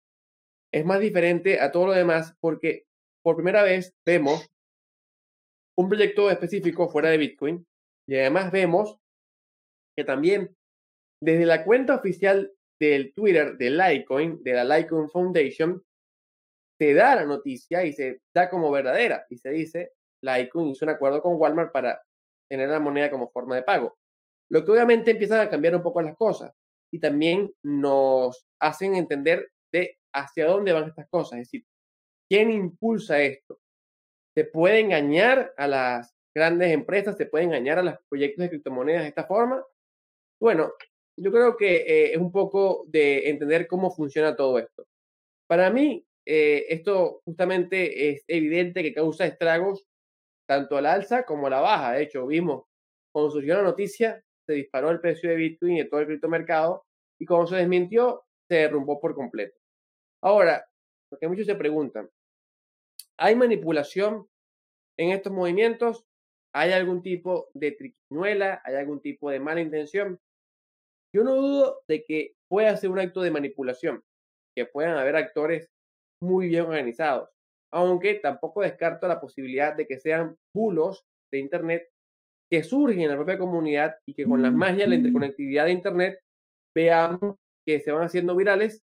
es 0.72 0.84
más 0.84 1.00
diferente 1.00 1.60
a 1.60 1.70
todo 1.70 1.86
lo 1.86 1.92
demás 1.92 2.34
porque 2.40 2.84
por 3.22 3.36
primera 3.36 3.62
vez 3.62 3.94
vemos 4.04 4.48
un 5.78 5.88
proyecto 5.88 6.30
específico 6.30 6.88
fuera 6.88 7.10
de 7.10 7.18
Bitcoin 7.18 7.66
y 8.08 8.16
además 8.16 8.50
vemos 8.50 8.98
que 9.96 10.04
también 10.04 10.54
desde 11.22 11.46
la 11.46 11.64
cuenta 11.64 11.94
oficial 11.94 12.52
del 12.78 13.12
Twitter 13.14 13.56
de 13.56 13.70
Litecoin, 13.70 14.42
de 14.42 14.52
la 14.52 14.64
Litecoin 14.64 15.08
Foundation, 15.08 15.82
se 16.78 16.94
da 16.94 17.16
la 17.16 17.24
noticia 17.24 17.84
y 17.84 17.92
se 17.92 18.20
da 18.34 18.50
como 18.50 18.70
verdadera 18.70 19.24
y 19.30 19.38
se 19.38 19.50
dice 19.50 19.92
Litecoin 20.22 20.68
hizo 20.68 20.84
un 20.84 20.90
acuerdo 20.90 21.22
con 21.22 21.36
Walmart 21.36 21.72
para 21.72 22.02
tener 22.48 22.68
la 22.68 22.80
moneda 22.80 23.10
como 23.10 23.30
forma 23.30 23.56
de 23.56 23.62
pago. 23.62 23.96
Lo 24.50 24.64
que 24.64 24.72
obviamente 24.72 25.12
empiezan 25.12 25.40
a 25.40 25.50
cambiar 25.50 25.74
un 25.74 25.82
poco 25.82 26.02
las 26.02 26.16
cosas 26.16 26.52
y 26.92 27.00
también 27.00 27.52
nos 27.62 28.46
hacen 28.60 28.94
entender 28.94 29.50
de 29.72 29.98
hacia 30.12 30.46
dónde 30.46 30.72
van 30.72 30.88
estas 30.88 31.08
cosas, 31.08 31.40
es 31.40 31.48
decir, 31.48 31.66
quién 32.28 32.50
impulsa 32.50 33.20
esto. 33.20 33.58
Se 34.34 34.44
puede 34.44 34.80
engañar 34.80 35.52
a 35.56 35.66
las 35.66 36.14
grandes 36.34 36.72
empresas, 36.72 37.16
se 37.16 37.26
puede 37.26 37.44
engañar 37.44 37.78
a 37.78 37.82
los 37.82 37.94
proyectos 38.08 38.42
de 38.42 38.50
criptomonedas 38.50 39.02
de 39.02 39.08
esta 39.08 39.26
forma. 39.26 39.64
Bueno, 40.40 40.72
yo 41.16 41.32
creo 41.32 41.56
que 41.56 41.76
eh, 41.76 42.12
es 42.12 42.18
un 42.18 42.32
poco 42.32 42.84
de 42.88 43.28
entender 43.30 43.66
cómo 43.66 43.90
funciona 43.90 44.36
todo 44.36 44.58
esto. 44.58 44.86
Para 45.46 45.70
mí, 45.70 46.04
eh, 46.26 46.66
esto 46.68 47.22
justamente 47.24 48.10
es 48.10 48.24
evidente 48.28 48.82
que 48.82 48.92
causa 48.92 49.26
estragos 49.26 49.86
tanto 50.46 50.76
a 50.76 50.82
la 50.82 50.92
alza 50.92 51.24
como 51.24 51.46
a 51.46 51.50
la 51.50 51.60
baja. 51.60 51.92
De 51.92 52.02
hecho, 52.02 52.26
vimos 52.26 52.64
cuando 53.12 53.30
surgió 53.30 53.54
la 53.54 53.62
noticia, 53.62 54.22
se 54.46 54.52
disparó 54.52 54.90
el 54.90 55.00
precio 55.00 55.30
de 55.30 55.36
Bitcoin 55.36 55.78
y 55.78 55.88
todo 55.88 56.00
el 56.00 56.06
criptomercado, 56.06 56.84
y 57.18 57.26
cuando 57.26 57.46
se 57.46 57.56
desmintió, 57.56 58.24
se 58.48 58.56
derrumbó 58.56 59.00
por 59.00 59.14
completo. 59.14 59.58
Ahora, 60.22 60.66
porque 61.08 61.28
muchos 61.28 61.46
se 61.46 61.54
preguntan, 61.54 62.10
¿hay 63.16 63.34
manipulación 63.34 64.28
en 64.98 65.10
estos 65.10 65.32
movimientos? 65.32 66.04
¿Hay 66.52 66.72
algún 66.72 67.02
tipo 67.02 67.48
de 67.54 67.72
triquiñuela? 67.72 68.62
¿Hay 68.64 68.74
algún 68.74 69.00
tipo 69.00 69.30
de 69.30 69.40
mala 69.40 69.60
intención? 69.60 70.20
Yo 71.14 71.24
no 71.24 71.34
dudo 71.34 71.82
de 71.88 72.04
que 72.04 72.34
pueda 72.48 72.76
ser 72.76 72.90
un 72.90 72.98
acto 72.98 73.22
de 73.22 73.30
manipulación, 73.30 74.02
que 74.56 74.66
puedan 74.66 74.96
haber 74.96 75.16
actores 75.16 75.68
muy 76.22 76.48
bien 76.48 76.64
organizados, 76.64 77.30
aunque 77.72 78.14
tampoco 78.14 78.62
descarto 78.62 79.08
la 79.08 79.20
posibilidad 79.20 79.74
de 79.74 79.86
que 79.86 79.98
sean 79.98 80.36
bulos 80.54 81.04
de 81.32 81.38
Internet 81.38 81.88
que 82.50 82.62
surgen 82.62 83.00
en 83.00 83.08
la 83.10 83.16
propia 83.16 83.38
comunidad 83.38 83.96
y 84.06 84.14
que 84.14 84.24
con 84.24 84.40
la 84.40 84.50
magia 84.50 84.84
de 84.84 84.90
la 84.90 84.94
interconectividad 84.96 85.64
de 85.64 85.72
Internet 85.72 86.20
veamos 86.74 87.36
que 87.66 87.80
se 87.80 87.90
van 87.90 88.04
haciendo 88.04 88.36
virales 88.36 88.84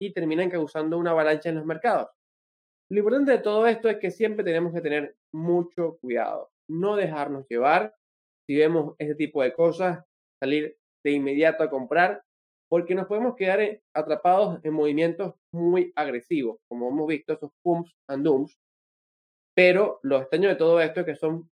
y 0.00 0.12
terminan 0.12 0.50
causando 0.50 0.98
una 0.98 1.10
avalancha 1.10 1.48
en 1.48 1.56
los 1.56 1.66
mercados. 1.66 2.10
Lo 2.90 2.98
importante 2.98 3.32
de 3.32 3.38
todo 3.38 3.66
esto 3.66 3.88
es 3.88 3.98
que 3.98 4.10
siempre 4.10 4.44
tenemos 4.44 4.72
que 4.72 4.80
tener 4.80 5.16
mucho 5.32 5.98
cuidado, 6.00 6.52
no 6.68 6.96
dejarnos 6.96 7.46
llevar 7.48 7.94
si 8.46 8.56
vemos 8.56 8.94
ese 8.98 9.14
tipo 9.14 9.42
de 9.42 9.52
cosas, 9.52 10.04
salir 10.38 10.76
de 11.04 11.12
inmediato 11.12 11.62
a 11.62 11.70
comprar, 11.70 12.22
porque 12.68 12.94
nos 12.94 13.06
podemos 13.06 13.36
quedar 13.36 13.60
eh, 13.60 13.82
atrapados 13.92 14.58
en 14.64 14.72
movimientos 14.72 15.34
muy 15.52 15.92
agresivos, 15.94 16.58
como 16.66 16.88
hemos 16.88 17.06
visto 17.06 17.34
esos 17.34 17.50
pumps 17.62 17.94
and 18.08 18.24
dumps. 18.24 18.58
Pero 19.54 20.00
lo 20.02 20.18
extraño 20.18 20.48
de 20.48 20.56
todo 20.56 20.80
esto 20.80 21.00
es 21.00 21.06
que 21.06 21.14
son 21.14 21.48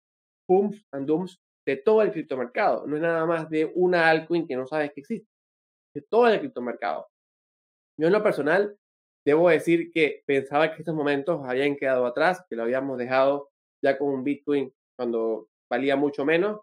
pumps 0.47 0.85
and 0.93 1.07
dumps 1.07 1.41
de 1.67 1.77
todo 1.77 2.03
el 2.03 2.13
criptomercado, 2.13 2.87
no 2.87 2.97
es 2.97 3.03
nada 3.03 3.27
más 3.27 3.49
de 3.49 3.73
una 3.75 4.09
altcoin 4.09 4.47
que 4.47 4.57
no 4.57 4.67
sabes 4.67 4.93
que 4.93 5.01
existe, 5.01 5.29
de 5.95 6.03
todo 6.03 6.29
el 6.29 6.39
criptomercado. 6.39 7.09
Yo 7.99 8.07
en 8.07 8.13
lo 8.13 8.23
personal 8.23 8.77
debo 9.27 9.49
decir 9.49 9.91
que 9.93 10.23
pensaba 10.27 10.71
que 10.71 10.83
estos 10.83 10.95
momentos 10.95 11.41
habían 11.45 11.77
quedado 11.77 12.07
atrás, 12.07 12.45
que 12.49 12.57
lo 12.57 12.63
habíamos 12.63 12.99
dejado 12.99 13.51
ya 13.83 13.99
con 13.99 14.09
un 14.09 14.23
Bitcoin 14.23 14.73
cuando 14.97 15.49
valía 15.69 15.97
mucho 15.97 16.25
menos, 16.25 16.61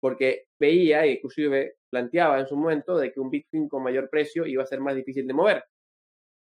porque 0.00 0.46
veía 0.58 1.06
inclusive 1.06 1.76
planteaba 1.90 2.40
en 2.40 2.46
su 2.46 2.56
momento 2.56 2.96
de 2.96 3.12
que 3.12 3.20
un 3.20 3.30
Bitcoin 3.30 3.68
con 3.68 3.82
mayor 3.82 4.08
precio 4.08 4.46
iba 4.46 4.62
a 4.62 4.66
ser 4.66 4.80
más 4.80 4.94
difícil 4.94 5.26
de 5.26 5.34
mover. 5.34 5.64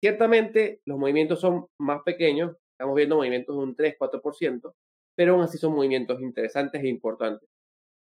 Ciertamente 0.00 0.80
los 0.84 0.98
movimientos 0.98 1.40
son 1.40 1.66
más 1.78 2.02
pequeños, 2.04 2.56
estamos 2.72 2.94
viendo 2.94 3.16
movimientos 3.16 3.56
de 3.56 3.62
un 3.62 3.76
3-4%, 3.76 4.74
pero 5.16 5.34
aún 5.34 5.42
así 5.42 5.58
son 5.58 5.74
movimientos 5.74 6.20
interesantes 6.20 6.82
e 6.82 6.88
importantes. 6.88 7.48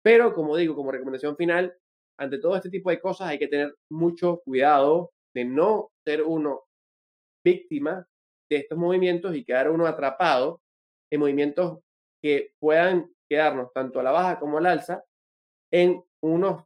Pero 0.03 0.33
como 0.33 0.55
digo, 0.55 0.75
como 0.75 0.91
recomendación 0.91 1.35
final, 1.35 1.75
ante 2.19 2.37
todo 2.37 2.55
este 2.55 2.69
tipo 2.69 2.89
de 2.89 2.99
cosas 2.99 3.29
hay 3.29 3.39
que 3.39 3.47
tener 3.47 3.75
mucho 3.89 4.41
cuidado 4.45 5.11
de 5.33 5.45
no 5.45 5.89
ser 6.05 6.23
uno 6.23 6.63
víctima 7.45 8.05
de 8.49 8.57
estos 8.57 8.77
movimientos 8.77 9.35
y 9.35 9.45
quedar 9.45 9.69
uno 9.69 9.87
atrapado 9.87 10.61
en 11.11 11.19
movimientos 11.19 11.79
que 12.21 12.51
puedan 12.59 13.11
quedarnos 13.29 13.71
tanto 13.73 13.99
a 13.99 14.03
la 14.03 14.11
baja 14.11 14.39
como 14.39 14.57
al 14.57 14.65
alza 14.65 15.03
en 15.71 16.03
unas 16.21 16.63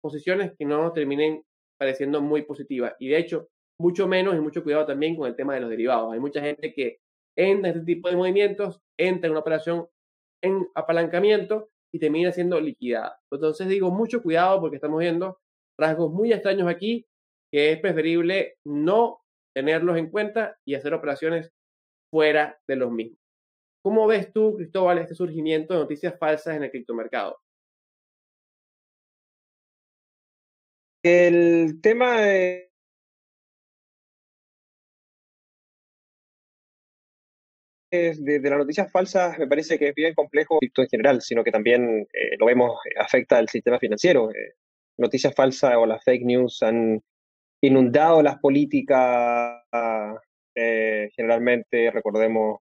posiciones 0.00 0.52
que 0.58 0.64
no 0.64 0.92
terminen 0.92 1.42
pareciendo 1.78 2.20
muy 2.20 2.42
positivas. 2.42 2.94
Y 2.98 3.08
de 3.08 3.18
hecho, 3.18 3.48
mucho 3.78 4.08
menos 4.08 4.34
y 4.36 4.40
mucho 4.40 4.62
cuidado 4.62 4.86
también 4.86 5.16
con 5.16 5.28
el 5.28 5.36
tema 5.36 5.54
de 5.54 5.60
los 5.60 5.70
derivados. 5.70 6.12
Hay 6.12 6.20
mucha 6.20 6.40
gente 6.40 6.72
que 6.72 6.98
entra 7.36 7.70
en 7.70 7.76
este 7.76 7.94
tipo 7.94 8.08
de 8.08 8.16
movimientos, 8.16 8.80
entra 8.98 9.26
en 9.26 9.32
una 9.32 9.40
operación 9.40 9.86
en 10.42 10.66
apalancamiento 10.74 11.68
y 11.92 11.98
termina 11.98 12.32
siendo 12.32 12.60
liquidada. 12.60 13.18
Entonces 13.30 13.68
digo, 13.68 13.90
mucho 13.90 14.22
cuidado 14.22 14.60
porque 14.60 14.76
estamos 14.76 15.00
viendo 15.00 15.38
rasgos 15.78 16.12
muy 16.12 16.32
extraños 16.32 16.68
aquí 16.68 17.06
que 17.52 17.72
es 17.72 17.80
preferible 17.80 18.56
no 18.64 19.20
tenerlos 19.54 19.96
en 19.96 20.10
cuenta 20.10 20.56
y 20.66 20.74
hacer 20.74 20.94
operaciones 20.94 21.52
fuera 22.10 22.58
de 22.68 22.76
los 22.76 22.90
mismos. 22.90 23.18
¿Cómo 23.82 24.06
ves 24.06 24.32
tú, 24.32 24.56
Cristóbal, 24.56 24.98
este 24.98 25.14
surgimiento 25.14 25.74
de 25.74 25.80
noticias 25.80 26.18
falsas 26.18 26.56
en 26.56 26.64
el 26.64 26.70
criptomercado? 26.70 27.38
El 31.08 31.80
tema 31.80 32.20
de, 32.20 32.68
de, 37.92 38.40
las 38.50 38.58
noticias 38.58 38.90
falsas 38.90 39.38
me 39.38 39.46
parece 39.46 39.78
que 39.78 39.90
es 39.90 39.94
bien 39.94 40.14
complejo 40.14 40.58
en 40.60 40.88
general, 40.88 41.22
sino 41.22 41.44
que 41.44 41.52
también 41.52 42.08
eh, 42.12 42.36
lo 42.38 42.46
vemos, 42.46 42.80
eh, 42.86 42.98
afecta 42.98 43.38
al 43.38 43.48
sistema 43.48 43.78
financiero. 43.78 44.30
Eh, 44.32 44.54
noticias 44.98 45.32
falsas 45.32 45.76
o 45.76 45.86
las 45.86 46.02
fake 46.02 46.24
news 46.24 46.60
han 46.64 47.00
inundado 47.60 48.20
las 48.20 48.40
políticas, 48.40 49.62
generalmente, 51.16 51.92
recordemos, 51.92 52.58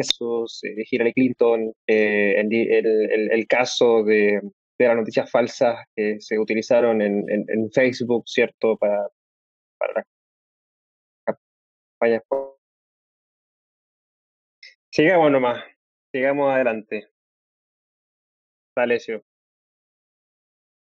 esos 0.00 0.60
de 0.62 0.84
Hillary 0.90 1.12
Clinton, 1.12 1.72
el, 1.86 3.30
el, 3.32 3.46
caso 3.46 4.02
de, 4.02 4.40
de 4.78 4.86
las 4.86 4.96
noticias 4.96 5.30
falsas 5.30 5.84
que 5.94 6.20
se 6.20 6.38
utilizaron 6.38 7.02
en, 7.02 7.24
en, 7.28 7.70
Facebook, 7.70 8.24
¿cierto? 8.26 8.76
Para, 8.76 9.08
para 9.78 10.04
campañas. 11.98 12.22
Sigamos 14.92 15.30
nomás, 15.30 15.64
sigamos 16.12 16.52
adelante. 16.52 17.08
Alessio. 18.76 19.22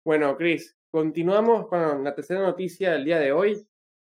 Bueno, 0.04 0.36
Chris, 0.36 0.76
continuamos 0.90 1.68
con 1.68 2.02
la 2.02 2.14
tercera 2.14 2.40
noticia 2.40 2.92
del 2.92 3.04
día 3.04 3.18
de 3.18 3.32
hoy, 3.32 3.66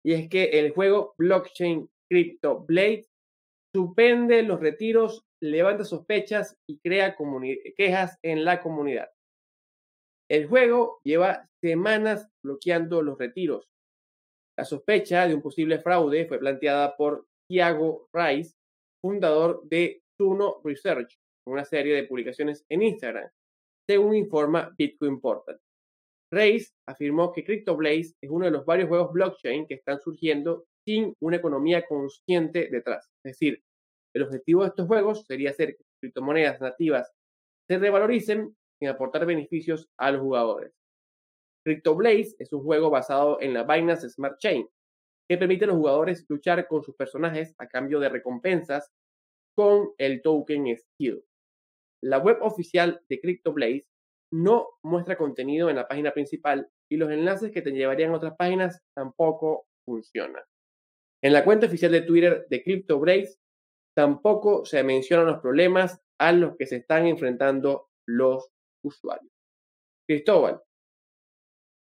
y 0.04 0.14
es 0.14 0.28
que 0.28 0.44
el 0.44 0.72
juego 0.72 1.14
blockchain 1.18 1.90
Crypto 2.08 2.60
Blade 2.60 3.06
suspende 3.74 4.42
los 4.42 4.60
retiros, 4.60 5.24
levanta 5.42 5.84
sospechas 5.84 6.56
y 6.68 6.78
crea 6.78 7.16
quejas 7.76 8.18
en 8.22 8.44
la 8.44 8.60
comunidad. 8.62 9.10
El 10.30 10.46
juego 10.46 11.00
lleva 11.04 11.48
semanas 11.62 12.28
bloqueando 12.42 13.02
los 13.02 13.18
retiros. 13.18 13.68
La 14.56 14.64
sospecha 14.64 15.26
de 15.26 15.34
un 15.34 15.42
posible 15.42 15.80
fraude 15.80 16.26
fue 16.26 16.38
planteada 16.38 16.96
por 16.96 17.26
Thiago 17.50 18.08
Rice, 18.12 18.54
fundador 19.02 19.62
de 19.68 20.02
Suno 20.16 20.60
Research, 20.62 21.18
una 21.46 21.64
serie 21.64 21.94
de 21.94 22.04
publicaciones 22.04 22.64
en 22.68 22.82
Instagram, 22.82 23.28
según 23.88 24.14
informa 24.14 24.72
Bitcoin 24.78 25.20
Portal. 25.20 25.60
Rice 26.32 26.72
afirmó 26.88 27.32
que 27.32 27.44
CryptoBlaze 27.44 28.14
es 28.20 28.30
uno 28.30 28.46
de 28.46 28.52
los 28.52 28.64
varios 28.64 28.88
juegos 28.88 29.12
blockchain 29.12 29.66
que 29.66 29.74
están 29.74 30.00
surgiendo 30.00 30.64
sin 30.86 31.14
una 31.20 31.36
economía 31.36 31.86
consciente 31.86 32.68
detrás. 32.70 33.08
Es 33.24 33.32
decir, 33.32 33.62
el 34.14 34.22
objetivo 34.22 34.62
de 34.62 34.68
estos 34.68 34.86
juegos 34.86 35.24
sería 35.26 35.50
hacer 35.50 35.76
que 35.76 35.84
criptomonedas 36.00 36.60
nativas 36.60 37.12
se 37.68 37.78
revaloricen 37.78 38.54
sin 38.78 38.88
aportar 38.88 39.26
beneficios 39.26 39.88
a 39.98 40.10
los 40.10 40.20
jugadores. 40.20 40.72
CryptoBlaze 41.64 42.36
es 42.38 42.52
un 42.52 42.62
juego 42.62 42.90
basado 42.90 43.40
en 43.40 43.54
la 43.54 43.64
Binance 43.64 44.10
Smart 44.10 44.38
Chain, 44.38 44.68
que 45.28 45.38
permite 45.38 45.64
a 45.64 45.68
los 45.68 45.76
jugadores 45.76 46.26
luchar 46.28 46.68
con 46.68 46.82
sus 46.82 46.94
personajes 46.94 47.54
a 47.58 47.66
cambio 47.66 47.98
de 47.98 48.10
recompensas 48.10 48.92
con 49.56 49.90
el 49.98 50.20
token 50.20 50.76
Skill. 50.76 51.24
La 52.02 52.18
web 52.18 52.38
oficial 52.42 53.00
de 53.08 53.20
CryptoBlaze 53.20 53.88
no 54.32 54.68
muestra 54.82 55.16
contenido 55.16 55.70
en 55.70 55.76
la 55.76 55.88
página 55.88 56.12
principal 56.12 56.68
y 56.90 56.96
los 56.96 57.10
enlaces 57.10 57.50
que 57.50 57.62
te 57.62 57.70
llevarían 57.70 58.10
a 58.10 58.16
otras 58.16 58.34
páginas 58.36 58.82
tampoco 58.94 59.66
funcionan. 59.86 60.42
En 61.24 61.32
la 61.32 61.42
cuenta 61.42 61.66
oficial 61.66 61.90
de 61.90 62.02
Twitter 62.02 62.46
de 62.50 62.62
CryptoBrace 62.62 63.38
tampoco 63.96 64.66
se 64.66 64.84
mencionan 64.84 65.24
los 65.24 65.40
problemas 65.40 65.98
a 66.18 66.32
los 66.32 66.54
que 66.58 66.66
se 66.66 66.76
están 66.76 67.06
enfrentando 67.06 67.88
los 68.06 68.50
usuarios. 68.84 69.32
Cristóbal, 70.06 70.60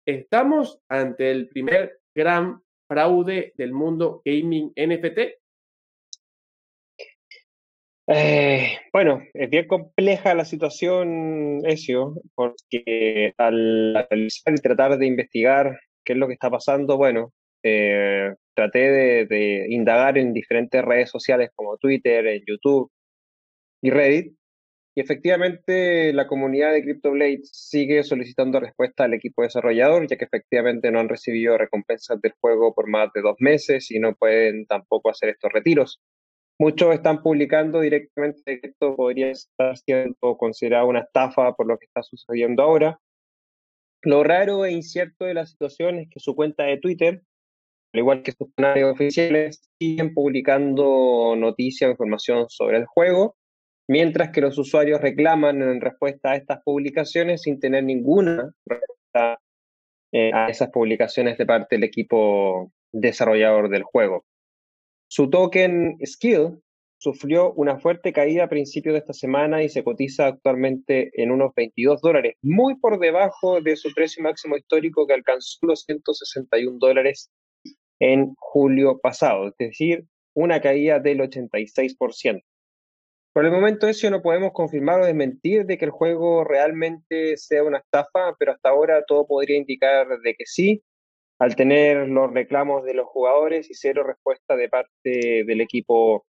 ¿estamos 0.07 0.79
ante 0.87 1.29
el 1.29 1.49
primer 1.49 1.99
gran 2.15 2.63
fraude 2.87 3.53
del 3.57 3.73
mundo 3.73 4.21
gaming 4.23 4.71
NFT? 4.77 5.19
Eh, 8.09 8.79
bueno, 8.93 9.23
es 9.33 9.49
bien 9.49 9.67
compleja 9.67 10.35
la 10.35 10.45
situación, 10.45 11.65
Ezio, 11.65 12.13
porque 12.33 13.33
al 13.37 13.93
analizar 13.93 14.53
y 14.53 14.61
tratar 14.61 14.97
de 14.97 15.05
investigar 15.05 15.77
qué 16.05 16.13
es 16.13 16.19
lo 16.19 16.27
que 16.27 16.33
está 16.35 16.49
pasando, 16.49 16.95
bueno, 16.95 17.33
eh, 17.61 18.33
traté 18.57 19.25
de, 19.27 19.67
indagar 19.69 20.17
en 20.17 20.33
diferentes 20.33 20.83
redes 20.83 21.11
sociales 21.11 21.51
como 21.55 21.77
Twitter, 21.77 22.25
en 22.25 22.43
YouTube 22.45 22.91
y 23.83 23.91
Reddit. 23.91 24.35
Y 24.95 25.01
efectivamente 25.01 26.11
la 26.11 26.25
comunidad 26.25 26.73
de 26.73 26.81
CryptoBlade 26.81 27.41
sigue 27.43 28.03
solicitando 28.03 28.59
respuesta 28.59 29.03
al 29.03 29.13
equipo 29.13 29.43
desarrollador, 29.43 30.07
ya 30.07 30.17
que 30.17 30.25
efectivamente 30.25 30.89
no 30.89 30.99
han 30.99 31.07
recibido 31.07 31.55
recompensas 31.55 32.19
del 32.19 32.33
juego 32.41 32.73
por 32.73 32.89
más 32.89 33.13
de 33.13 33.21
dos 33.21 33.35
meses 33.39 33.91
y 33.91 33.99
no 33.99 34.15
pueden 34.15 34.65
tampoco 34.65 35.11
hacer 35.11 35.29
estos 35.29 35.53
retiros. 35.53 36.01
Muchos 36.59 36.95
están 36.95 37.21
publicando 37.21 37.81
directamente 37.81 38.59
que 38.59 38.69
esto 38.69 38.95
podría 38.95 39.29
estar 39.29 39.77
siendo 39.77 40.35
considerado 40.37 40.87
una 40.87 41.01
estafa 41.01 41.53
por 41.53 41.67
lo 41.67 41.77
que 41.77 41.85
está 41.85 42.01
sucediendo 42.01 42.63
ahora. 42.63 42.99
Lo 44.01 44.23
raro 44.23 44.65
e 44.65 44.71
incierto 44.71 45.25
de 45.25 45.35
la 45.35 45.45
situación 45.45 45.99
es 45.99 46.09
que 46.09 46.19
su 46.19 46.35
cuenta 46.35 46.63
de 46.63 46.77
Twitter, 46.77 47.21
al 47.93 47.99
igual 47.99 48.23
que 48.23 48.31
sus 48.31 48.53
canales 48.55 48.85
oficiales, 48.85 49.61
siguen 49.79 50.13
publicando 50.13 51.35
noticias 51.37 51.87
o 51.87 51.91
información 51.91 52.45
sobre 52.49 52.77
el 52.77 52.85
juego, 52.85 53.35
mientras 53.87 54.31
que 54.31 54.41
los 54.41 54.57
usuarios 54.57 55.01
reclaman 55.01 55.61
en 55.61 55.81
respuesta 55.81 56.31
a 56.31 56.35
estas 56.35 56.61
publicaciones 56.63 57.43
sin 57.43 57.59
tener 57.59 57.83
ninguna 57.83 58.51
respuesta 58.65 59.39
eh, 60.11 60.31
a 60.33 60.47
esas 60.49 60.69
publicaciones 60.69 61.37
de 61.37 61.45
parte 61.45 61.75
del 61.75 61.83
equipo 61.83 62.71
desarrollador 62.91 63.69
del 63.69 63.83
juego. 63.83 64.25
Su 65.09 65.29
token 65.29 65.97
Skill 66.05 66.59
sufrió 66.97 67.53
una 67.53 67.79
fuerte 67.79 68.11
caída 68.11 68.45
a 68.45 68.49
principios 68.49 68.93
de 68.93 68.99
esta 68.99 69.13
semana 69.13 69.63
y 69.63 69.69
se 69.69 69.83
cotiza 69.83 70.27
actualmente 70.27 71.11
en 71.13 71.31
unos 71.31 71.53
22 71.55 72.01
dólares, 72.01 72.35
muy 72.41 72.75
por 72.79 72.99
debajo 72.99 73.61
de 73.61 73.75
su 73.75 73.93
precio 73.93 74.23
máximo 74.23 74.57
histórico 74.57 75.05
que 75.05 75.13
alcanzó 75.13 75.59
los 75.61 75.83
161 75.83 76.77
dólares 76.79 77.31
en 77.99 78.35
julio 78.37 78.99
pasado, 78.99 79.47
es 79.47 79.57
decir, 79.57 80.05
una 80.35 80.61
caída 80.61 80.99
del 80.99 81.21
86%. 81.21 82.43
Por 83.33 83.45
el 83.45 83.51
momento 83.51 83.87
eso 83.87 84.09
no 84.09 84.21
podemos 84.21 84.51
confirmar 84.51 84.99
o 84.99 85.05
desmentir 85.05 85.65
de 85.65 85.77
que 85.77 85.85
el 85.85 85.91
juego 85.91 86.43
realmente 86.43 87.37
sea 87.37 87.63
una 87.63 87.77
estafa, 87.77 88.35
pero 88.39 88.51
hasta 88.51 88.69
ahora 88.69 89.03
todo 89.05 89.27
podría 89.27 89.57
indicar 89.57 90.07
de 90.07 90.33
que 90.33 90.45
sí, 90.45 90.83
al 91.39 91.55
tener 91.55 92.07
los 92.07 92.33
reclamos 92.33 92.83
de 92.83 92.95
los 92.95 93.07
jugadores 93.07 93.69
y 93.69 93.75
cero 93.75 94.03
respuesta 94.03 94.55
de 94.55 94.69
parte 94.69 95.43
del 95.45 95.61
equipo 95.61 96.25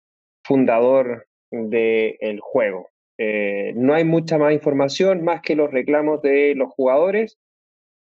fundador 0.44 1.28
del 1.52 2.40
juego. 2.40 2.90
Eh, 3.18 3.74
no 3.76 3.94
hay 3.94 4.04
mucha 4.04 4.38
más 4.38 4.54
información 4.54 5.24
más 5.24 5.42
que 5.42 5.56
los 5.56 5.72
reclamos 5.72 6.22
de 6.22 6.54
los 6.56 6.70
jugadores 6.72 7.38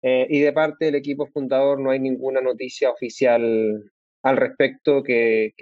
eh, 0.03 0.27
y 0.29 0.41
de 0.41 0.53
parte 0.53 0.87
del 0.87 0.95
equipo 0.95 1.27
fundador 1.27 1.81
no 1.81 1.91
hay 1.91 1.99
ninguna 1.99 2.41
noticia 2.41 2.91
oficial 2.91 3.91
al 4.23 4.37
respecto 4.37 5.03
que, 5.03 5.53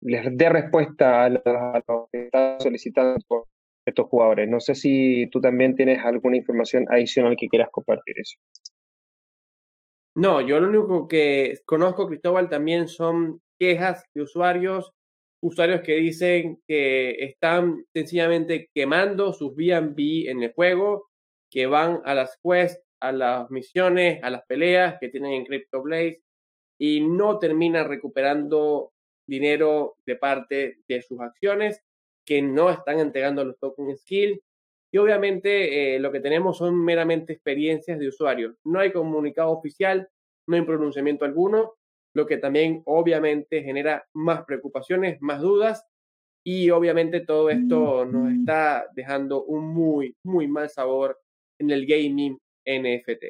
les 0.00 0.36
dé 0.36 0.48
respuesta 0.48 1.24
a, 1.24 1.28
lo 1.28 2.08
que 2.12 2.26
están 2.26 2.60
solicitando 2.60 3.48
estos 3.84 4.06
jugadores. 4.06 4.48
No 4.48 4.60
sé 4.60 4.74
si 4.74 5.28
tú 5.30 5.40
también 5.40 5.74
tienes 5.74 5.98
alguna 6.04 6.36
información 6.36 6.86
adicional 6.88 7.36
que 7.36 7.48
quieras 7.48 7.68
compartir 7.72 8.14
eso. 8.18 8.38
No, 10.14 10.40
yo 10.40 10.60
lo 10.60 10.68
único 10.68 11.08
que 11.08 11.58
conozco, 11.64 12.08
Cristóbal, 12.08 12.48
también 12.48 12.88
son 12.88 13.40
quejas 13.58 14.04
de 14.14 14.22
usuarios, 14.22 14.92
usuarios 15.40 15.82
que 15.82 15.94
dicen 15.96 16.60
que 16.66 17.24
están 17.24 17.84
sencillamente 17.94 18.68
quemando 18.74 19.32
sus 19.32 19.54
B&B 19.54 20.28
en 20.28 20.42
el 20.42 20.52
juego, 20.52 21.08
que 21.50 21.66
van 21.66 22.00
a 22.04 22.14
las 22.14 22.38
quests, 22.42 22.87
a 23.00 23.12
las 23.12 23.50
misiones, 23.50 24.22
a 24.22 24.30
las 24.30 24.44
peleas 24.46 24.96
que 25.00 25.08
tienen 25.08 25.32
en 25.32 25.44
CryptoBlaze 25.44 26.22
y 26.78 27.00
no 27.00 27.38
terminan 27.38 27.88
recuperando 27.88 28.92
dinero 29.26 29.96
de 30.06 30.16
parte 30.16 30.78
de 30.88 31.02
sus 31.02 31.20
acciones, 31.20 31.82
que 32.24 32.42
no 32.42 32.70
están 32.70 33.00
entregando 33.00 33.44
los 33.44 33.58
tokens 33.58 34.00
skill. 34.00 34.42
Y 34.90 34.98
obviamente 34.98 35.96
eh, 35.96 35.98
lo 36.00 36.10
que 36.10 36.20
tenemos 36.20 36.58
son 36.58 36.82
meramente 36.82 37.32
experiencias 37.32 37.98
de 37.98 38.08
usuarios. 38.08 38.56
No 38.64 38.80
hay 38.80 38.92
comunicado 38.92 39.50
oficial, 39.50 40.08
no 40.46 40.56
hay 40.56 40.62
pronunciamiento 40.62 41.24
alguno, 41.24 41.74
lo 42.14 42.26
que 42.26 42.38
también 42.38 42.82
obviamente 42.86 43.62
genera 43.62 44.06
más 44.14 44.44
preocupaciones, 44.44 45.18
más 45.20 45.40
dudas 45.40 45.86
y 46.44 46.70
obviamente 46.70 47.20
todo 47.20 47.50
esto 47.50 48.06
nos 48.06 48.32
está 48.32 48.86
dejando 48.94 49.44
un 49.44 49.68
muy, 49.68 50.16
muy 50.22 50.48
mal 50.48 50.70
sabor 50.70 51.20
en 51.58 51.70
el 51.70 51.84
gaming 51.86 52.38
NFT. 52.68 53.24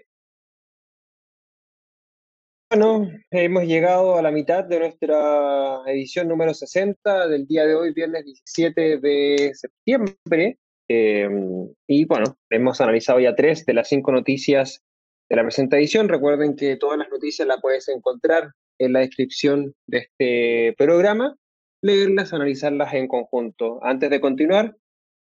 Bueno, 2.71 3.09
hemos 3.31 3.65
llegado 3.65 4.17
a 4.17 4.23
la 4.23 4.31
mitad 4.31 4.65
de 4.65 4.79
nuestra 4.79 5.81
edición 5.87 6.29
número 6.29 6.53
60 6.53 7.27
del 7.29 7.47
día 7.47 7.65
de 7.65 7.75
hoy, 7.75 7.95
viernes 7.95 8.27
17 8.27 8.99
de 8.99 9.53
septiembre. 9.55 10.59
Em, 10.87 11.69
y 11.87 12.05
bueno, 12.05 12.37
hemos 12.51 12.81
analizado 12.81 13.21
ya 13.21 13.35
tres 13.35 13.65
de 13.65 13.73
las 13.73 13.89
cinco 13.89 14.13
noticias 14.13 14.83
de 15.31 15.37
la 15.37 15.45
presente 15.45 15.77
edición. 15.77 16.09
Recuerden 16.09 16.57
que 16.57 16.77
todas 16.77 16.99
las 16.99 17.09
noticias 17.09 17.49
las 17.49 17.61
puedes 17.63 17.89
encontrar 17.89 18.53
en 18.79 18.93
la 18.93 19.01
descripción 19.01 19.75
de 19.87 19.99
este 19.99 20.75
programa, 20.77 21.37
leerlas, 21.83 22.33
analizarlas 22.33 22.93
en 22.93 23.09
conjunto. 23.09 23.79
Antes 23.83 24.11
de 24.11 24.21
continuar, 24.21 24.77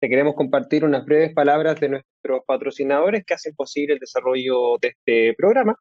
te 0.04 0.10
queremos 0.10 0.36
compartir 0.36 0.84
unas 0.84 1.06
breves 1.06 1.34
palabras 1.34 1.80
de 1.80 1.88
nuestros 1.88 2.42
patrocinadores 2.46 3.24
que 3.24 3.36
hacen 3.36 3.56
posible 3.56 3.94
el 3.94 4.00
desarrollo 4.02 4.78
de 4.82 4.90
este 4.90 5.34
programa. 5.34 5.78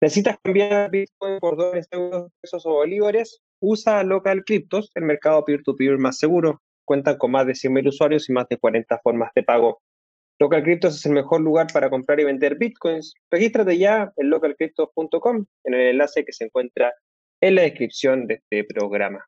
¿Necesitas 0.00 0.38
cambiar 0.42 0.90
Bitcoin 0.90 1.38
por 1.40 1.58
dólares, 1.58 1.86
euros, 1.90 2.32
pesos 2.40 2.64
o 2.64 2.70
bolívares? 2.70 3.42
Usa 3.60 4.02
Local 4.02 4.44
Cryptos, 4.46 4.90
el 4.94 5.04
mercado 5.04 5.44
peer-to-peer 5.44 5.98
más 5.98 6.16
seguro. 6.16 6.62
Cuentan 6.86 7.18
con 7.18 7.32
más 7.32 7.46
de 7.46 7.52
100.000 7.52 7.88
usuarios 7.88 8.30
y 8.30 8.32
más 8.32 8.48
de 8.48 8.56
40 8.56 8.98
formas 9.02 9.30
de 9.34 9.42
pago. 9.42 9.82
Local 10.38 10.62
Cryptos 10.62 10.96
es 10.96 11.04
el 11.04 11.12
mejor 11.12 11.42
lugar 11.42 11.66
para 11.70 11.90
comprar 11.90 12.18
y 12.18 12.24
vender 12.24 12.56
bitcoins. 12.56 13.12
Regístrate 13.30 13.76
ya 13.76 14.10
en 14.16 14.30
localcryptos.com 14.30 15.44
en 15.64 15.74
el 15.74 15.80
enlace 15.80 16.24
que 16.24 16.32
se 16.32 16.44
encuentra 16.44 16.94
en 17.42 17.56
la 17.56 17.60
descripción 17.60 18.26
de 18.26 18.36
este 18.36 18.64
programa. 18.64 19.22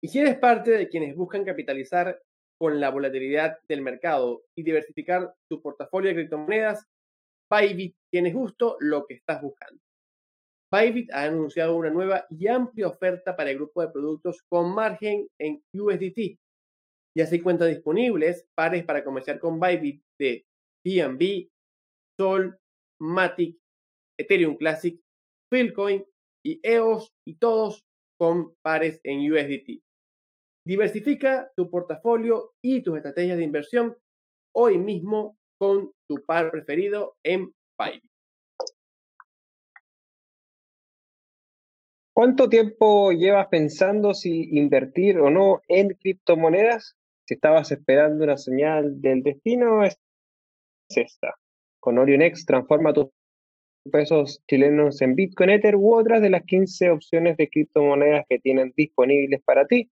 Y 0.00 0.08
si 0.08 0.20
eres 0.20 0.38
parte 0.38 0.70
de 0.70 0.88
quienes 0.88 1.14
buscan 1.14 1.44
capitalizar 1.44 2.18
con 2.62 2.78
la 2.78 2.90
volatilidad 2.90 3.58
del 3.68 3.82
mercado 3.82 4.44
y 4.56 4.62
diversificar 4.62 5.34
tu 5.50 5.60
portafolio 5.60 6.10
de 6.10 6.14
criptomonedas, 6.14 6.86
Bybit 7.50 7.96
tiene 8.08 8.32
justo 8.32 8.76
lo 8.78 9.04
que 9.04 9.14
estás 9.14 9.42
buscando. 9.42 9.82
Bybit 10.72 11.10
ha 11.10 11.24
anunciado 11.24 11.74
una 11.74 11.90
nueva 11.90 12.24
y 12.30 12.46
amplia 12.46 12.86
oferta 12.86 13.34
para 13.34 13.50
el 13.50 13.56
grupo 13.56 13.82
de 13.82 13.88
productos 13.88 14.44
con 14.48 14.72
margen 14.72 15.26
en 15.40 15.60
USDT. 15.74 16.38
Ya 17.18 17.26
se 17.26 17.34
encuentran 17.34 17.68
disponibles 17.68 18.46
pares 18.54 18.84
para 18.84 19.02
comerciar 19.02 19.40
con 19.40 19.58
Bybit 19.58 20.00
de 20.20 20.44
BNB, 20.86 21.48
Sol, 22.16 22.56
Matic, 23.00 23.58
Ethereum 24.16 24.54
Classic, 24.54 25.00
Philcoin 25.50 26.04
y 26.46 26.60
EOS 26.62 27.08
y 27.26 27.34
todos 27.38 27.82
con 28.20 28.54
pares 28.62 29.00
en 29.02 29.32
USDT. 29.32 29.82
Diversifica 30.64 31.50
tu 31.56 31.68
portafolio 31.68 32.52
y 32.62 32.82
tus 32.82 32.96
estrategias 32.96 33.36
de 33.36 33.44
inversión 33.44 33.96
hoy 34.54 34.78
mismo 34.78 35.36
con 35.58 35.92
tu 36.08 36.24
par 36.24 36.52
preferido 36.52 37.16
en 37.24 37.52
Bybit. 37.78 38.04
¿Cuánto 42.14 42.48
tiempo 42.48 43.10
llevas 43.10 43.48
pensando 43.48 44.14
si 44.14 44.56
invertir 44.56 45.18
o 45.18 45.30
no 45.30 45.62
en 45.66 45.88
criptomonedas? 45.94 46.94
Si 47.26 47.34
estabas 47.34 47.72
esperando 47.72 48.22
una 48.22 48.36
señal 48.36 49.00
del 49.00 49.22
destino, 49.22 49.82
es 49.84 49.98
esta. 50.90 51.34
Con 51.80 51.98
OrionX 51.98 52.44
transforma 52.44 52.92
tus 52.92 53.08
pesos 53.90 54.44
chilenos 54.46 55.00
en 55.02 55.16
Bitcoin, 55.16 55.50
Ether 55.50 55.74
u 55.74 55.94
otras 55.94 56.22
de 56.22 56.30
las 56.30 56.44
15 56.44 56.90
opciones 56.90 57.36
de 57.36 57.48
criptomonedas 57.48 58.26
que 58.28 58.38
tienen 58.38 58.72
disponibles 58.76 59.42
para 59.42 59.66
ti. 59.66 59.90